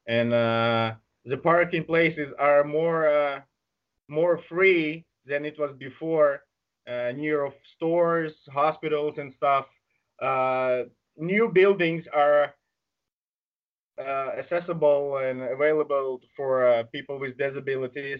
And 0.09 0.33
uh, 0.33 0.95
the 1.25 1.37
parking 1.37 1.85
places 1.85 2.33
are 2.39 2.65
more 2.65 3.07
uh, 3.07 3.41
more 4.09 4.41
free 4.49 5.05
than 5.25 5.45
it 5.45 5.57
was 5.57 5.71
before 5.79 6.41
uh, 6.89 7.13
near 7.15 7.45
of 7.45 7.53
stores 7.77 8.33
hospitals 8.53 9.15
and 9.19 9.33
stuff. 9.37 9.67
Uh, 10.21 10.83
new 11.17 11.49
buildings 11.49 12.05
are 12.13 12.55
uh, 14.01 14.31
accessible 14.37 15.19
and 15.19 15.43
available 15.43 16.21
for 16.37 16.83
people 16.91 17.21
with 17.21 17.39
disabilities. 17.39 18.19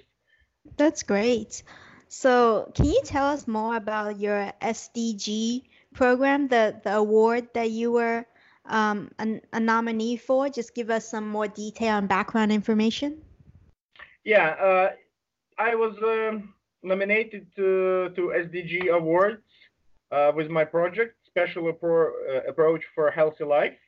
That's 0.77 1.03
great 1.03 1.65
so, 2.15 2.71
can 2.75 2.85
you 2.85 3.01
tell 3.07 3.25
us 3.25 3.49
more 3.49 3.77
about 3.77 4.21
your 4.21 4.53
SDG 4.61 5.63
program, 5.95 6.47
the, 6.47 6.79
the 6.85 6.97
award 6.97 7.49
that 7.55 7.71
you 7.71 7.91
were 7.91 8.27
um, 8.67 9.11
a, 9.19 9.41
a 9.55 9.59
nominee 9.59 10.19
for? 10.19 10.51
Just 10.51 10.75
give 10.75 10.91
us 10.91 11.09
some 11.09 11.27
more 11.27 11.49
detail 11.49 11.97
and 11.97 12.07
background 12.07 12.53
information. 12.53 13.23
Yeah, 14.25 14.49
uh, 14.61 14.91
I 15.57 15.75
was 15.75 15.97
um, 16.03 16.53
nominated 16.83 17.47
to, 17.57 18.11
to 18.15 18.21
SDG 18.21 18.91
Awards 18.91 19.41
uh, 20.11 20.33
with 20.37 20.51
my 20.51 20.67
project, 20.67 21.17
Special 21.25 21.73
Appro- 21.73 22.13
uh, 22.29 22.43
Approach 22.47 22.85
for 22.95 23.11
Healthy 23.11 23.45
Life. 23.45 23.79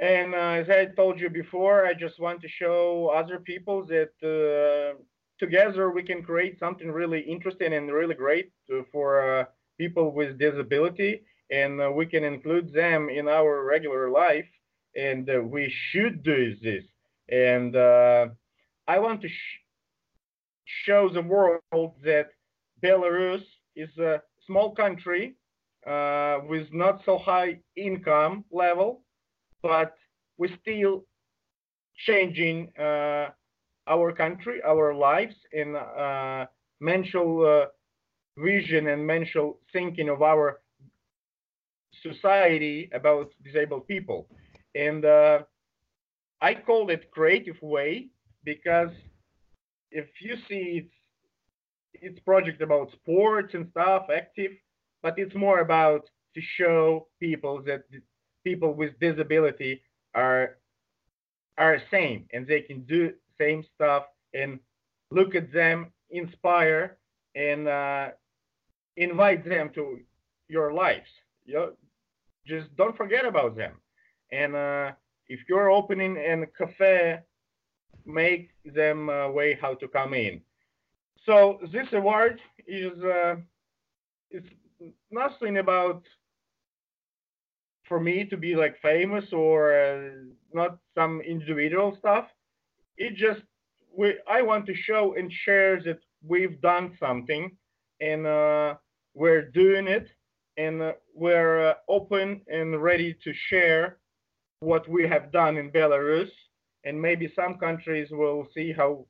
And 0.00 0.34
uh, 0.34 0.62
as 0.62 0.68
I 0.68 0.86
told 0.86 1.20
you 1.20 1.30
before, 1.30 1.86
I 1.86 1.94
just 1.94 2.18
want 2.18 2.42
to 2.42 2.48
show 2.48 3.12
other 3.14 3.38
people 3.38 3.86
that 3.86 4.10
uh, 4.20 5.00
together 5.40 5.90
we 5.90 6.04
can 6.04 6.22
create 6.22 6.58
something 6.60 6.90
really 6.92 7.20
interesting 7.20 7.72
and 7.72 7.90
really 7.90 8.14
great 8.14 8.52
for 8.92 9.40
uh, 9.40 9.44
people 9.78 10.12
with 10.12 10.38
disability, 10.38 11.22
and 11.50 11.80
uh, 11.80 11.90
we 11.90 12.06
can 12.06 12.22
include 12.22 12.72
them 12.72 13.08
in 13.08 13.26
our 13.28 13.64
regular 13.64 14.10
life. 14.10 14.46
And 14.96 15.28
uh, 15.30 15.40
we 15.42 15.72
should 15.90 16.22
do 16.22 16.54
this. 16.62 16.84
And 17.28 17.76
I 17.76 18.98
want 18.98 19.22
to 19.22 19.28
sh- 19.28 19.60
show 20.84 21.08
the 21.08 21.22
world 21.22 21.92
that 22.04 22.28
Belarus 22.82 23.44
is 23.76 23.96
a 23.98 24.20
small 24.46 24.74
country 24.74 25.36
uh, 25.86 26.38
with 26.48 26.66
not 26.72 27.02
so 27.04 27.18
high 27.18 27.60
income 27.76 28.44
level, 28.50 29.02
but 29.62 29.94
we're 30.38 30.56
still 30.60 31.04
changing 32.06 32.72
uh, 32.78 33.28
our 33.86 34.12
country, 34.12 34.60
our 34.66 34.94
lives, 34.94 35.34
and 35.52 35.76
uh, 35.76 36.46
mental 36.80 37.44
uh, 37.46 37.66
vision 38.38 38.88
and 38.88 39.06
mental 39.06 39.58
thinking 39.72 40.08
of 40.08 40.22
our 40.22 40.60
society 42.02 42.88
about 42.92 43.30
disabled 43.42 43.86
people. 43.86 44.28
And 44.74 45.04
uh, 45.04 45.40
I 46.40 46.54
call 46.54 46.90
it 46.90 47.10
creative 47.10 47.60
way 47.62 48.08
because 48.44 48.90
if 49.90 50.06
you 50.20 50.36
see 50.48 50.82
it's 50.84 50.94
it's 51.94 52.18
project 52.20 52.62
about 52.62 52.90
sports 52.92 53.54
and 53.54 53.68
stuff, 53.70 54.06
active, 54.14 54.52
but 55.02 55.18
it's 55.18 55.34
more 55.34 55.60
about 55.60 56.08
to 56.34 56.40
show 56.40 57.08
people 57.20 57.62
that 57.66 57.82
people 58.44 58.74
with 58.74 58.98
disability 59.00 59.82
are 60.14 60.56
are 61.58 61.78
same 61.90 62.26
and 62.32 62.46
they 62.46 62.60
can 62.60 62.82
do 62.82 63.12
same 63.40 63.64
stuff 63.74 64.04
and 64.34 64.60
look 65.10 65.34
at 65.34 65.52
them, 65.52 65.92
inspire, 66.10 66.98
and 67.34 67.68
uh, 67.68 68.08
invite 68.96 69.44
them 69.48 69.70
to 69.74 70.00
your 70.48 70.72
lives. 70.72 71.08
You 71.44 71.76
just 72.46 72.74
don't 72.76 72.96
forget 72.96 73.24
about 73.24 73.56
them. 73.56 73.74
And 74.32 74.54
uh, 74.54 74.92
if 75.28 75.40
you're 75.48 75.70
opening 75.70 76.16
a 76.16 76.46
cafe, 76.46 77.20
make 78.06 78.50
them 78.64 79.08
uh, 79.08 79.28
way 79.30 79.58
how 79.60 79.74
to 79.74 79.88
come 79.88 80.14
in. 80.14 80.40
So 81.26 81.58
this 81.72 81.86
award 81.92 82.40
is 82.66 82.92
uh, 83.02 83.36
it's 84.30 84.48
nothing 85.10 85.58
about 85.58 86.02
for 87.84 88.00
me 88.00 88.24
to 88.24 88.36
be 88.36 88.54
like 88.54 88.80
famous 88.80 89.24
or 89.32 89.72
uh, 89.74 90.10
not 90.52 90.78
some 90.94 91.20
individual 91.20 91.96
stuff. 91.98 92.26
It 92.96 93.16
just 93.16 93.42
we 93.96 94.14
I 94.28 94.42
want 94.42 94.66
to 94.66 94.74
show 94.74 95.14
and 95.14 95.32
share 95.32 95.80
that 95.82 96.00
we've 96.26 96.60
done 96.60 96.96
something 96.98 97.56
and 98.00 98.26
uh, 98.26 98.74
we're 99.14 99.50
doing 99.50 99.86
it 99.86 100.08
and 100.56 100.82
uh, 100.82 100.92
we're 101.14 101.70
uh, 101.70 101.74
open 101.88 102.42
and 102.48 102.82
ready 102.82 103.16
to 103.24 103.32
share 103.48 103.98
what 104.60 104.88
we 104.88 105.06
have 105.08 105.32
done 105.32 105.56
in 105.56 105.70
Belarus 105.70 106.30
and 106.84 107.00
maybe 107.00 107.32
some 107.34 107.56
countries 107.56 108.08
will 108.10 108.46
see 108.54 108.72
how 108.72 109.06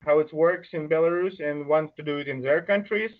how 0.00 0.20
it 0.20 0.32
works 0.32 0.68
in 0.72 0.88
Belarus 0.88 1.40
and 1.40 1.66
want 1.66 1.94
to 1.96 2.02
do 2.02 2.18
it 2.18 2.28
in 2.28 2.40
their 2.40 2.62
countries 2.62 3.10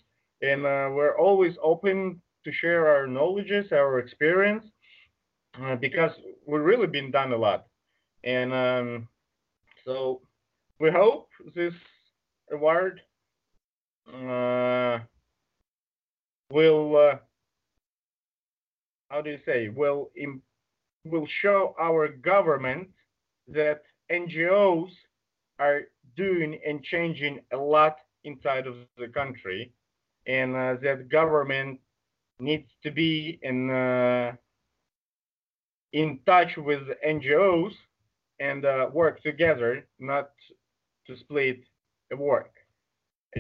and 0.42 0.64
uh, 0.64 0.88
we're 0.92 1.18
always 1.18 1.56
open 1.62 2.20
to 2.44 2.52
share 2.52 2.86
our 2.88 3.06
knowledges 3.06 3.72
our 3.72 3.98
experience 3.98 4.64
uh, 5.60 5.76
because 5.76 6.12
we've 6.46 6.60
really 6.60 6.86
been 6.86 7.10
done 7.10 7.32
a 7.32 7.36
lot. 7.36 7.66
And 8.24 8.52
um, 8.52 9.08
so 9.88 10.20
we 10.78 10.90
hope 10.90 11.30
this 11.54 11.72
award 12.52 13.00
uh, 14.06 14.98
will, 16.50 16.94
uh, 16.94 17.16
how 19.08 19.22
do 19.22 19.30
you 19.30 19.38
say, 19.46 19.70
will, 19.70 20.10
Im- 20.14 20.42
will 21.06 21.26
show 21.40 21.74
our 21.80 22.08
government 22.08 22.88
that 23.48 23.80
NGOs 24.12 24.90
are 25.58 25.80
doing 26.18 26.60
and 26.66 26.82
changing 26.82 27.40
a 27.52 27.56
lot 27.56 27.96
inside 28.24 28.66
of 28.66 28.76
the 28.98 29.08
country 29.08 29.72
and 30.26 30.54
uh, 30.54 30.74
that 30.82 31.08
government 31.08 31.80
needs 32.40 32.68
to 32.82 32.90
be 32.90 33.38
in 33.42 33.70
uh, 33.70 34.32
in 35.94 36.20
touch 36.26 36.58
with 36.58 36.82
NGOs 37.06 37.72
and 38.40 38.64
uh, 38.64 38.90
work 38.92 39.22
together, 39.22 39.86
not 39.98 40.30
to 41.06 41.16
split 41.16 41.64
a 42.12 42.16
work 42.16 42.52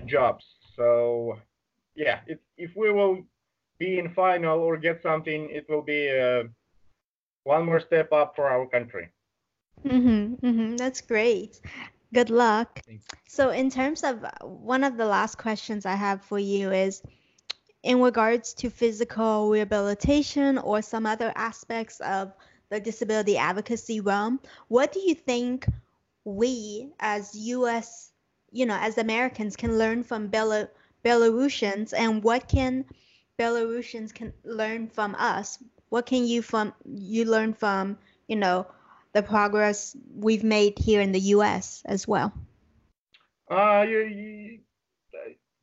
jobs. 0.06 0.44
So 0.76 1.38
yeah, 1.94 2.20
if 2.26 2.38
if 2.56 2.70
we 2.76 2.90
will 2.92 3.24
be 3.78 3.98
in 3.98 4.12
final 4.14 4.58
or 4.60 4.76
get 4.76 5.02
something, 5.02 5.48
it 5.50 5.66
will 5.68 5.82
be 5.82 6.10
uh, 6.10 6.44
one 7.44 7.64
more 7.64 7.80
step 7.80 8.12
up 8.12 8.34
for 8.36 8.48
our 8.48 8.66
country. 8.66 9.08
Mm-hmm, 9.84 10.46
mm-hmm. 10.46 10.76
That's 10.76 11.00
great. 11.00 11.60
Good 12.12 12.30
luck. 12.30 12.80
So, 13.28 13.50
in 13.50 13.70
terms 13.70 14.02
of 14.02 14.24
one 14.42 14.82
of 14.82 14.96
the 14.96 15.04
last 15.04 15.38
questions 15.38 15.86
I 15.86 15.94
have 15.94 16.22
for 16.22 16.38
you 16.38 16.72
is 16.72 17.02
in 17.82 18.00
regards 18.00 18.54
to 18.54 18.70
physical 18.70 19.50
rehabilitation 19.50 20.58
or 20.58 20.82
some 20.82 21.06
other 21.06 21.32
aspects 21.36 22.00
of 22.00 22.32
the 22.70 22.80
disability 22.80 23.36
advocacy 23.36 24.00
realm, 24.00 24.40
what 24.68 24.92
do 24.92 25.00
you 25.00 25.14
think 25.14 25.66
we 26.24 26.92
as 27.00 27.34
US, 27.34 28.12
you 28.52 28.66
know, 28.66 28.76
as 28.80 28.98
Americans 28.98 29.56
can 29.56 29.78
learn 29.78 30.02
from 30.02 30.28
Bel- 30.28 30.70
Belarusians 31.04 31.92
and 31.96 32.22
what 32.22 32.48
can 32.48 32.84
Belarusians 33.38 34.12
can 34.12 34.32
learn 34.44 34.88
from 34.88 35.14
us? 35.14 35.58
What 35.88 36.06
can 36.06 36.26
you 36.26 36.42
from 36.42 36.74
you 36.84 37.24
learn 37.24 37.54
from, 37.54 37.96
you 38.26 38.36
know, 38.36 38.66
the 39.14 39.22
progress 39.22 39.96
we've 40.14 40.44
made 40.44 40.78
here 40.78 41.00
in 41.00 41.12
the 41.12 41.20
US 41.36 41.82
as 41.86 42.06
well? 42.06 42.32
Uh, 43.50 43.84
you, 43.88 43.98
you, 44.00 44.58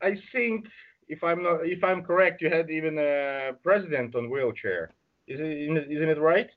I 0.02 0.18
think 0.32 0.65
if 1.08 1.24
I'm 1.24 1.44
not, 1.44 1.65
if 1.65 1.84
I'm 1.84 2.04
correct, 2.04 2.41
you 2.41 2.50
had 2.50 2.72
even 2.72 2.98
a 2.98 3.52
president 3.62 4.15
on 4.15 4.32
wheelchair. 4.32 4.91
Is 5.28 5.39
it, 5.39 5.46
isn't 5.46 6.10
it 6.10 6.20
right? 6.20 6.50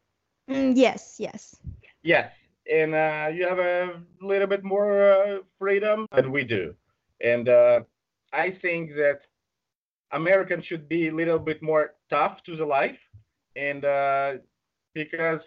Mm, 0.49 0.75
yes, 0.77 1.17
yes. 1.21 1.57
Yes, 2.03 2.31
and 2.71 2.95
uh, 2.95 3.29
you 3.33 3.47
have 3.49 3.59
a 3.59 4.01
little 4.21 4.47
bit 4.47 4.65
more 4.65 5.13
uh, 5.13 5.39
freedom 5.59 6.07
than 6.15 6.31
we 6.33 6.45
do, 6.45 6.75
and 7.23 7.49
uh, 7.49 7.81
I 8.33 8.51
think 8.51 8.91
that 8.97 9.21
Americans 10.13 10.65
should 10.67 10.89
be 10.89 11.09
a 11.09 11.15
little 11.15 11.39
bit 11.39 11.63
more 11.63 11.95
tough 12.11 12.43
to 12.45 12.57
the 12.57 12.65
life, 12.65 12.99
and 13.57 13.85
uh, 13.85 14.33
because 14.95 15.41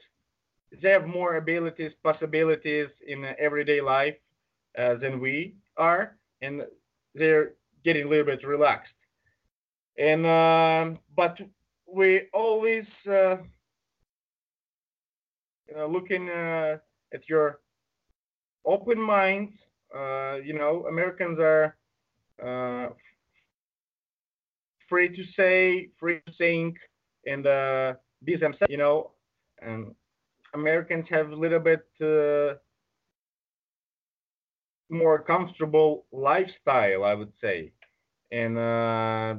they 0.82 0.90
have 0.92 1.08
more 1.08 1.36
abilities, 1.38 1.92
possibilities 2.04 2.90
in 3.08 3.26
everyday 3.40 3.82
life 3.82 4.16
uh, 4.78 4.96
than 4.96 5.20
we 5.20 5.56
are, 5.78 6.18
and 6.42 6.62
they're 7.16 7.54
getting 7.84 8.06
a 8.06 8.10
little 8.10 8.26
bit 8.26 8.46
relaxed. 8.46 8.94
And 9.98 10.26
um, 10.26 11.00
but 11.16 11.38
we 11.88 12.28
always 12.34 12.86
uh, 13.10 13.38
you 15.72 15.78
know, 15.78 15.88
looking 15.88 16.30
uh, 16.30 16.78
at 17.14 17.30
your 17.30 17.60
open 18.66 19.00
minds. 19.00 19.54
Uh, 19.96 20.36
you 20.44 20.54
know, 20.54 20.86
Americans 20.88 21.40
are 21.40 21.76
uh, 22.44 22.90
free 24.90 25.10
to 25.16 25.24
say, 25.36 25.90
free 26.00 26.20
to 26.26 26.34
think, 26.38 26.76
and 27.26 27.48
uh, 27.48 27.94
be 28.24 28.36
themselves. 28.36 28.70
You 28.70 28.78
know, 28.78 29.12
and 29.62 29.96
Americans 30.54 31.06
have 31.10 31.32
a 31.32 31.36
little 31.36 31.60
bit 31.60 31.86
uh, 32.02 32.56
more 34.90 35.20
comfortable 35.20 36.06
lifestyle, 36.12 37.06
I 37.06 37.14
would 37.14 37.32
say, 37.42 37.72
and 38.32 38.58
uh, 38.58 39.36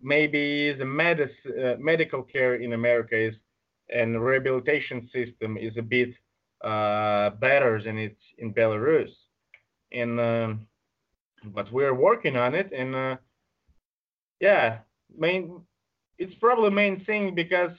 maybe 0.00 0.72
the 0.72 0.84
medis- 0.84 1.74
uh, 1.74 1.76
medical 1.78 2.22
care 2.22 2.54
in 2.54 2.72
America 2.72 3.16
is 3.16 3.34
and 3.90 4.22
rehabilitation 4.22 5.08
system 5.12 5.56
is 5.56 5.76
a 5.76 5.82
bit 5.82 6.10
uh, 6.64 7.30
better 7.30 7.80
than 7.82 7.98
it's 7.98 8.22
in 8.38 8.52
Belarus, 8.54 9.10
and 9.92 10.20
um, 10.20 10.66
but 11.46 11.70
we're 11.72 11.94
working 11.94 12.36
on 12.36 12.54
it, 12.54 12.72
and 12.72 12.94
uh, 12.94 13.16
yeah, 14.40 14.78
main 15.16 15.60
it's 16.18 16.34
probably 16.40 16.70
main 16.70 17.04
thing 17.04 17.34
because 17.34 17.72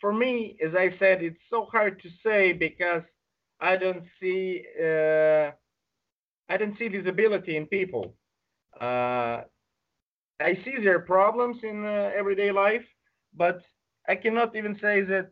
for 0.00 0.12
me, 0.12 0.56
as 0.64 0.74
I 0.74 0.94
said, 0.98 1.22
it's 1.22 1.40
so 1.50 1.66
hard 1.66 2.02
to 2.02 2.08
say 2.24 2.52
because 2.52 3.02
I 3.60 3.76
don't 3.76 4.04
see 4.20 4.64
uh, 4.78 5.50
I 6.48 6.56
don't 6.56 6.76
see 6.78 6.88
disability 6.88 7.56
in 7.56 7.66
people. 7.66 8.14
Uh, 8.80 9.42
I 10.40 10.58
see 10.64 10.82
their 10.82 11.00
problems 11.00 11.58
in 11.62 11.84
uh, 11.84 12.10
everyday 12.16 12.50
life, 12.50 12.84
but 13.36 13.60
I 14.08 14.16
cannot 14.16 14.56
even 14.56 14.78
say 14.78 15.02
that 15.02 15.30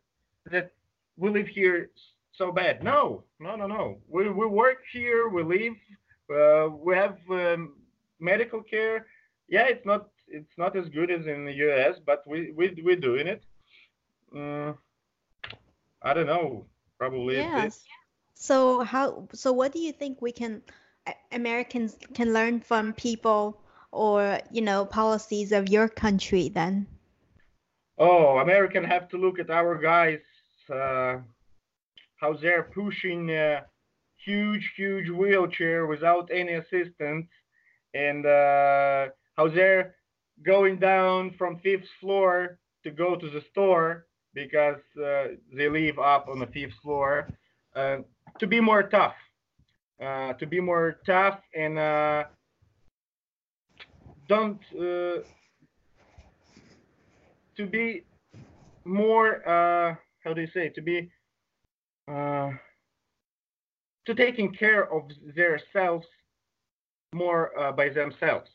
that 0.50 0.72
we 1.16 1.30
live 1.30 1.48
here 1.48 1.90
so 2.32 2.52
bad. 2.52 2.82
No, 2.82 3.24
no, 3.40 3.56
no, 3.56 3.66
no. 3.66 3.98
We 4.08 4.30
we 4.30 4.46
work 4.46 4.78
here. 4.92 5.28
We 5.28 5.42
live. 5.42 5.76
Uh, 6.30 6.68
we 6.70 6.94
have 6.94 7.18
um, 7.30 7.74
medical 8.20 8.62
care. 8.62 9.06
Yeah, 9.48 9.66
it's 9.66 9.84
not 9.84 10.08
it's 10.28 10.56
not 10.56 10.76
as 10.76 10.88
good 10.88 11.10
as 11.10 11.26
in 11.26 11.44
the 11.44 11.52
U.S., 11.66 11.96
but 12.04 12.22
we 12.26 12.52
we 12.52 12.80
we're 12.84 12.96
doing 12.96 13.26
it. 13.26 13.42
Uh, 14.34 14.72
I 16.02 16.14
don't 16.14 16.26
know. 16.26 16.66
Probably. 16.98 17.36
Yes. 17.36 17.84
So 18.34 18.82
how? 18.84 19.28
So 19.32 19.52
what 19.52 19.72
do 19.72 19.80
you 19.80 19.92
think 19.92 20.22
we 20.22 20.32
can 20.32 20.62
Americans 21.32 21.96
can 22.14 22.32
learn 22.32 22.60
from 22.60 22.92
people 22.92 23.60
or 23.90 24.38
you 24.52 24.60
know 24.60 24.84
policies 24.84 25.52
of 25.52 25.68
your 25.68 25.88
country 25.88 26.48
then? 26.48 26.86
Oh, 27.98 28.38
American 28.38 28.84
have 28.84 29.08
to 29.08 29.16
look 29.16 29.38
at 29.38 29.50
our 29.50 29.76
guys. 29.76 30.20
Uh, 30.72 31.18
how 32.16 32.34
they're 32.34 32.70
pushing 32.74 33.30
a 33.30 33.64
huge, 34.24 34.72
huge 34.76 35.08
wheelchair 35.08 35.86
without 35.86 36.28
any 36.32 36.54
assistance, 36.54 37.26
and 37.94 38.26
uh, 38.26 39.06
how 39.36 39.48
they're 39.48 39.94
going 40.44 40.78
down 40.78 41.34
from 41.38 41.58
fifth 41.58 41.88
floor 42.00 42.58
to 42.84 42.90
go 42.90 43.16
to 43.16 43.30
the 43.30 43.42
store 43.50 44.06
because 44.34 44.80
uh, 44.96 45.28
they 45.52 45.68
live 45.68 45.98
up 45.98 46.28
on 46.28 46.38
the 46.38 46.46
fifth 46.46 46.74
floor. 46.82 47.28
Uh, 47.74 47.98
to 48.38 48.46
be 48.46 48.60
more 48.60 48.84
tough, 48.84 49.14
uh, 50.04 50.32
to 50.34 50.46
be 50.46 50.60
more 50.60 50.98
tough 51.04 51.40
and 51.54 51.78
uh, 51.78 52.24
don't 54.28 54.60
to 57.58 57.66
be 57.66 58.04
more 58.84 59.46
uh, 59.46 59.94
how 60.24 60.32
do 60.32 60.40
you 60.40 60.48
say 60.54 60.70
to 60.70 60.80
be 60.80 61.10
uh, 62.10 62.50
to 64.06 64.14
taking 64.14 64.54
care 64.54 64.90
of 64.92 65.02
themselves 65.36 66.06
more 67.12 67.58
uh, 67.58 67.72
by 67.72 67.88
themselves. 67.90 68.48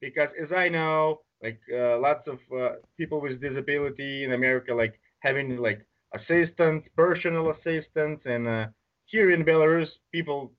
Because 0.00 0.28
as 0.40 0.52
I 0.52 0.68
know 0.68 1.20
like 1.42 1.60
uh, 1.74 1.98
lots 1.98 2.28
of 2.28 2.38
uh, 2.56 2.76
people 2.96 3.20
with 3.20 3.40
disability 3.40 4.24
in 4.24 4.32
America 4.32 4.74
like 4.74 5.00
having 5.20 5.56
like 5.56 5.84
assistants 6.14 6.86
personal 6.96 7.50
assistants 7.50 8.22
and 8.26 8.46
uh, 8.46 8.66
here 9.06 9.32
in 9.32 9.44
Belarus 9.44 9.88
people 10.12 10.52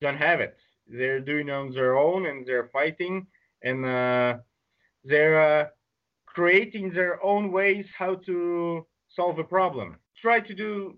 don't 0.00 0.18
have 0.18 0.40
it. 0.40 0.56
They're 0.86 1.20
doing 1.20 1.48
on 1.50 1.72
their 1.72 1.96
own 1.96 2.26
and 2.26 2.46
they're 2.46 2.68
fighting 2.72 3.26
and 3.62 3.84
uh, 3.84 4.34
they're 5.04 5.40
uh, 5.40 5.66
creating 6.34 6.90
their 6.92 7.22
own 7.24 7.52
ways 7.52 7.86
how 7.96 8.16
to 8.16 8.86
solve 9.08 9.38
a 9.38 9.44
problem. 9.44 9.96
Try 10.20 10.40
to 10.40 10.54
do 10.54 10.96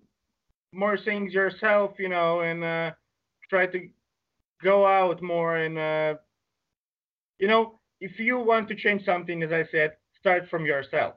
more 0.73 0.97
things 0.97 1.33
yourself, 1.33 1.93
you 1.99 2.09
know, 2.09 2.41
and 2.41 2.65
uh, 2.65 2.91
try 3.51 3.67
to 3.67 3.89
go 4.63 4.87
out 4.87 5.23
more 5.23 5.57
and 5.59 5.79
uh, 5.79 6.15
you 7.39 7.49
know, 7.49 7.79
if 8.01 8.19
you 8.19 8.39
want 8.39 8.69
to 8.69 8.75
change 8.75 9.05
something, 9.05 9.43
as 9.43 9.53
I 9.53 9.65
said, 9.71 9.93
start 10.19 10.49
from 10.49 10.67
yourself. 10.67 11.15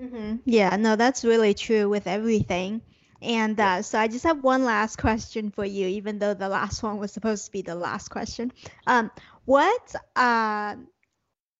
Mm-hmm. 0.00 0.36
Yeah, 0.44 0.76
no, 0.76 0.96
that's 0.96 1.24
really 1.24 1.54
true 1.54 1.88
with 1.88 2.06
everything. 2.06 2.80
And 3.22 3.60
uh, 3.60 3.82
so 3.82 3.98
I 3.98 4.08
just 4.08 4.24
have 4.24 4.42
one 4.42 4.64
last 4.64 4.96
question 4.96 5.50
for 5.50 5.64
you, 5.64 5.86
even 5.88 6.18
though 6.18 6.32
the 6.32 6.48
last 6.48 6.82
one 6.82 6.98
was 6.98 7.12
supposed 7.12 7.44
to 7.46 7.52
be 7.52 7.62
the 7.62 7.74
last 7.74 8.08
question. 8.08 8.50
Um, 8.86 9.10
what, 9.44 9.94
uh, 10.16 10.76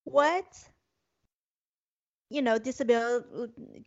what, 0.05 0.47
you 2.29 2.43
know, 2.43 2.59
disability 2.59 3.27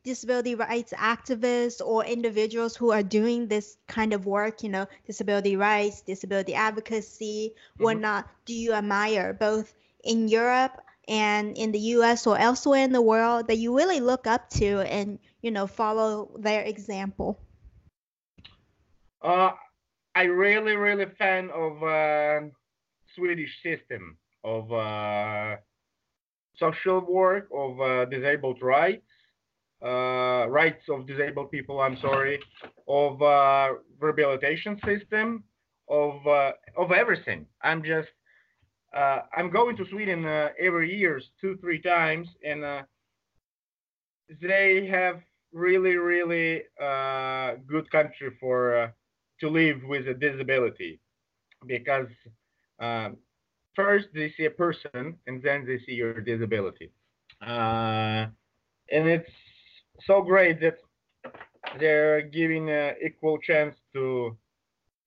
disability 0.04 0.56
rights 0.56 0.94
activists 0.94 1.82
or 1.86 2.06
individuals 2.06 2.76
who 2.76 2.92
are 2.92 3.04
doing 3.04 3.48
this 3.48 3.78
kind 3.88 4.14
of 4.14 4.26
work, 4.26 4.64
you 4.64 4.70
know, 4.70 4.86
disability 5.06 5.56
rights, 5.56 6.02
disability 6.02 6.54
advocacy, 6.54 7.54
mm-hmm. 7.56 7.84
whatnot, 7.84 8.30
do 8.46 8.54
you 8.54 8.74
admire 8.74 9.34
both 9.34 9.74
in 10.04 10.28
Europe 10.28 10.82
and 11.08 11.58
in 11.58 11.72
the 11.72 11.80
U.S. 11.98 12.28
or 12.28 12.38
elsewhere 12.38 12.84
in 12.84 12.92
the 12.92 13.02
world 13.02 13.48
that 13.48 13.58
you 13.58 13.76
really 13.76 14.00
look 14.00 14.28
up 14.28 14.50
to 14.52 14.82
and 14.82 15.20
you 15.42 15.52
know 15.52 15.68
follow 15.68 16.32
their 16.40 16.64
example? 16.64 17.40
Uh, 19.22 19.52
I 20.16 20.24
really, 20.24 20.76
really 20.76 21.06
fan 21.18 21.50
of 21.50 21.82
uh, 21.82 22.42
Swedish 23.16 23.62
system 23.64 24.18
of 24.44 24.72
uh, 24.72 25.58
social 26.58 27.02
work 27.02 27.48
of 27.54 27.80
uh, 27.82 28.06
disabled 28.06 28.62
rights, 28.62 29.06
uh, 29.84 30.46
rights 30.50 30.84
of 30.90 31.08
disabled 31.08 31.52
people. 31.52 31.82
I'm 31.82 31.98
sorry, 31.98 32.40
of 32.88 33.22
uh, 33.22 33.74
rehabilitation 34.00 34.80
system, 34.86 35.44
of 35.90 36.26
uh, 36.28 36.52
of 36.78 36.92
everything. 36.92 37.46
I'm 37.62 37.84
just 37.84 38.10
uh, 38.96 39.20
I'm 39.36 39.50
going 39.50 39.76
to 39.78 39.86
Sweden 39.90 40.26
uh, 40.26 40.50
every 40.60 40.96
year, 40.96 41.22
two 41.42 41.58
three 41.58 41.82
times, 41.82 42.28
and 42.46 42.64
they 44.42 44.88
have 44.90 45.22
really 45.52 45.98
really 45.98 46.64
good 47.68 47.90
country 47.92 48.32
for 48.40 48.94
to 49.40 49.50
live 49.50 49.84
with 49.84 50.08
a 50.08 50.14
disability 50.14 51.00
because 51.68 52.08
first 53.76 54.08
they 54.14 54.34
see 54.38 54.46
a 54.46 54.52
person 54.52 55.16
and 55.28 55.42
then 55.42 55.66
they 55.66 55.80
see 55.86 55.94
your 55.94 56.22
disability. 56.22 56.92
Uh, 57.42 58.28
and 58.92 59.08
it's 59.08 59.30
so 60.06 60.22
great 60.22 60.60
that 60.62 60.78
they're 61.80 62.22
giving 62.22 62.70
an 62.70 62.96
equal 63.06 63.38
chance 63.40 63.76
to 63.94 64.38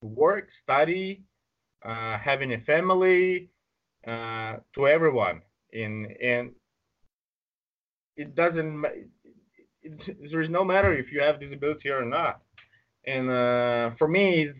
work, 0.02 0.48
study, 0.62 1.22
uh, 1.84 2.18
having 2.18 2.52
a 2.52 2.60
family, 2.60 3.50
uh, 4.06 4.56
to 4.74 4.86
everyone. 4.88 5.42
In 5.72 6.14
and 6.22 6.52
it 8.16 8.34
doesn't. 8.34 8.84
It, 9.82 10.30
there 10.30 10.40
is 10.40 10.48
no 10.50 10.64
matter 10.64 10.92
if 10.96 11.12
you 11.12 11.20
have 11.20 11.40
disability 11.40 11.90
or 11.90 12.04
not 12.04 12.40
and 13.06 13.30
uh, 13.30 13.90
for 13.98 14.08
me, 14.08 14.46
it's 14.48 14.58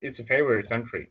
it's 0.00 0.18
a 0.20 0.24
favorite 0.24 0.68
country. 0.68 1.08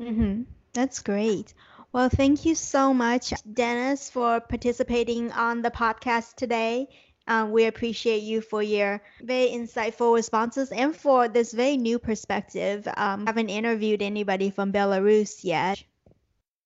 Mm-hmm. 0.00 0.42
That's 0.72 1.00
great. 1.00 1.54
Well, 1.92 2.10
thank 2.10 2.44
you 2.44 2.54
so 2.54 2.92
much, 2.92 3.32
Dennis, 3.50 4.10
for 4.10 4.40
participating 4.40 5.32
on 5.32 5.62
the 5.62 5.70
podcast 5.70 6.34
today. 6.34 6.88
Um, 7.26 7.50
we 7.50 7.64
appreciate 7.64 8.22
you 8.22 8.40
for 8.40 8.62
your 8.62 9.00
very 9.22 9.48
insightful 9.48 10.14
responses 10.14 10.70
and 10.70 10.94
for 10.94 11.28
this 11.28 11.52
very 11.52 11.76
new 11.76 11.98
perspective. 11.98 12.86
Um, 12.96 13.26
haven't 13.26 13.48
interviewed 13.48 14.02
anybody 14.02 14.50
from 14.50 14.72
Belarus 14.72 15.42
yet. 15.42 15.82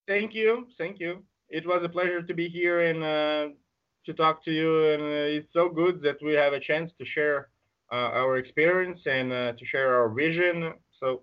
Thank 0.09 0.35
you. 0.35 0.67
Thank 0.77 0.99
you. 0.99 1.23
It 1.49 1.67
was 1.67 1.83
a 1.85 1.89
pleasure 1.89 2.23
to 2.23 2.35
be 2.35 2.49
here 2.49 2.81
and 2.81 3.03
uh, 3.03 3.55
to 4.07 4.13
talk 4.13 4.45
to 4.45 4.51
you. 4.51 4.89
And 4.93 5.03
uh, 5.03 5.39
it's 5.39 5.53
so 5.53 5.69
good 5.69 6.03
that 6.03 6.17
we 6.23 6.35
have 6.35 6.53
a 6.53 6.61
chance 6.61 6.91
to 6.99 7.05
share 7.07 7.49
uh, 7.93 8.11
our 8.21 8.37
experience 8.37 9.01
and 9.07 9.33
uh, 9.33 9.53
to 9.53 9.65
share 9.65 9.95
our 10.01 10.09
vision. 10.09 10.75
So. 10.99 11.23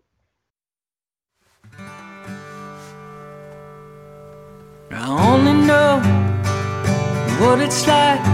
I 4.92 5.34
only 5.34 5.54
know 5.66 6.00
what 7.40 7.60
it's 7.60 7.86
like 7.88 8.26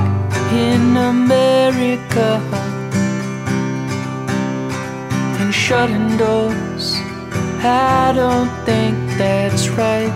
in 0.54 0.96
America 0.96 2.40
and 5.40 5.54
shutting 5.54 6.16
doors. 6.18 6.96
I 7.66 8.14
don't 8.16 8.50
think 8.66 8.96
that's 9.18 9.68
right. 9.70 10.14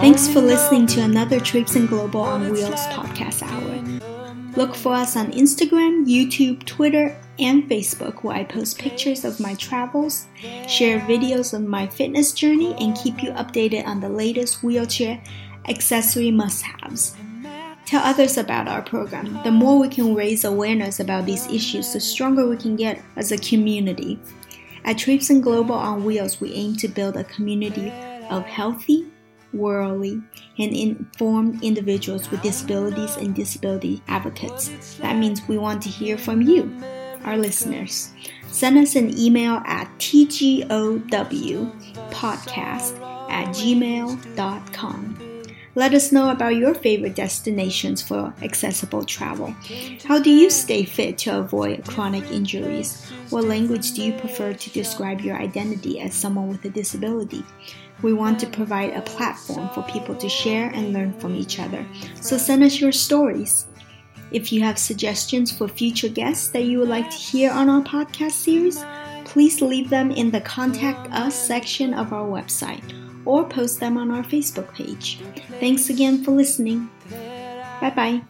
Thanks 0.00 0.28
for 0.28 0.40
listening 0.40 0.86
to 0.88 1.00
another 1.00 1.40
Traipsing 1.40 1.86
Global 1.86 2.20
on 2.20 2.50
Wheels 2.50 2.86
podcast 2.88 3.42
hour. 3.42 4.52
Look 4.56 4.74
for 4.74 4.92
us 4.92 5.16
on 5.16 5.32
Instagram, 5.32 6.06
YouTube, 6.06 6.64
Twitter, 6.64 7.16
and 7.38 7.68
Facebook, 7.68 8.22
where 8.22 8.36
I 8.36 8.44
post 8.44 8.78
pictures 8.78 9.24
of 9.24 9.40
my 9.40 9.54
travels, 9.54 10.26
share 10.68 11.00
videos 11.00 11.52
of 11.54 11.62
my 11.62 11.86
fitness 11.86 12.32
journey, 12.32 12.74
and 12.78 12.96
keep 12.96 13.22
you 13.22 13.30
updated 13.32 13.86
on 13.86 14.00
the 14.00 14.08
latest 14.08 14.62
wheelchair 14.62 15.22
accessory 15.68 16.30
must 16.30 16.62
haves. 16.62 17.16
Tell 17.86 18.02
others 18.02 18.38
about 18.38 18.66
our 18.68 18.82
program. 18.82 19.40
The 19.44 19.50
more 19.50 19.78
we 19.78 19.88
can 19.88 20.14
raise 20.14 20.44
awareness 20.44 21.00
about 21.00 21.26
these 21.26 21.46
issues, 21.48 21.92
the 21.92 22.00
stronger 22.00 22.48
we 22.48 22.56
can 22.56 22.76
get 22.76 23.02
as 23.16 23.30
a 23.30 23.38
community. 23.38 24.18
At 24.84 24.98
Traipsing 24.98 25.40
Global 25.40 25.74
on 25.74 26.04
Wheels, 26.04 26.40
we 26.40 26.52
aim 26.54 26.76
to 26.76 26.88
build 26.88 27.16
a 27.16 27.24
community 27.24 27.92
of 28.30 28.44
healthy, 28.44 29.06
worldly, 29.52 30.22
and 30.58 30.72
informed 30.72 31.62
individuals 31.62 32.30
with 32.30 32.42
disabilities 32.42 33.16
and 33.16 33.34
disability 33.34 34.02
advocates. 34.08 34.96
That 34.96 35.16
means 35.16 35.46
we 35.46 35.58
want 35.58 35.82
to 35.82 35.88
hear 35.88 36.16
from 36.18 36.42
you, 36.42 36.74
our 37.24 37.36
listeners. 37.36 38.12
Send 38.48 38.78
us 38.78 38.94
an 38.96 39.18
email 39.18 39.62
at 39.66 39.88
tgowpodcast 39.98 40.70
at 43.30 43.48
gmail.com. 43.48 45.24
Let 45.76 45.92
us 45.92 46.12
know 46.12 46.30
about 46.30 46.54
your 46.54 46.72
favorite 46.72 47.16
destinations 47.16 48.00
for 48.00 48.32
accessible 48.42 49.04
travel. 49.04 49.52
How 50.04 50.20
do 50.20 50.30
you 50.30 50.48
stay 50.48 50.84
fit 50.84 51.18
to 51.18 51.40
avoid 51.40 51.84
chronic 51.84 52.30
injuries? 52.30 53.10
What 53.30 53.44
language 53.44 53.92
do 53.92 54.02
you 54.02 54.12
prefer 54.12 54.52
to 54.54 54.70
describe 54.70 55.20
your 55.20 55.36
identity 55.36 55.98
as 55.98 56.14
someone 56.14 56.48
with 56.48 56.64
a 56.64 56.70
disability? 56.70 57.44
We 58.02 58.12
want 58.12 58.38
to 58.40 58.46
provide 58.46 58.92
a 58.92 59.02
platform 59.02 59.68
for 59.70 59.82
people 59.82 60.14
to 60.14 60.28
share 60.28 60.70
and 60.70 60.92
learn 60.92 61.12
from 61.14 61.34
each 61.34 61.58
other. 61.58 61.84
So 62.20 62.38
send 62.38 62.62
us 62.62 62.80
your 62.80 62.92
stories. 62.92 63.66
If 64.34 64.52
you 64.52 64.62
have 64.62 64.78
suggestions 64.78 65.52
for 65.56 65.68
future 65.68 66.08
guests 66.08 66.48
that 66.48 66.64
you 66.64 66.80
would 66.80 66.88
like 66.88 67.08
to 67.08 67.16
hear 67.16 67.52
on 67.52 67.70
our 67.70 67.82
podcast 67.82 68.32
series, 68.32 68.84
please 69.24 69.62
leave 69.62 69.90
them 69.90 70.10
in 70.10 70.32
the 70.32 70.40
Contact 70.40 71.08
Us 71.12 71.36
section 71.36 71.94
of 71.94 72.12
our 72.12 72.26
website 72.26 72.82
or 73.24 73.48
post 73.48 73.78
them 73.78 73.96
on 73.96 74.10
our 74.10 74.24
Facebook 74.24 74.74
page. 74.74 75.20
Thanks 75.60 75.88
again 75.88 76.24
for 76.24 76.32
listening. 76.32 76.90
Bye 77.80 77.92
bye. 77.94 78.22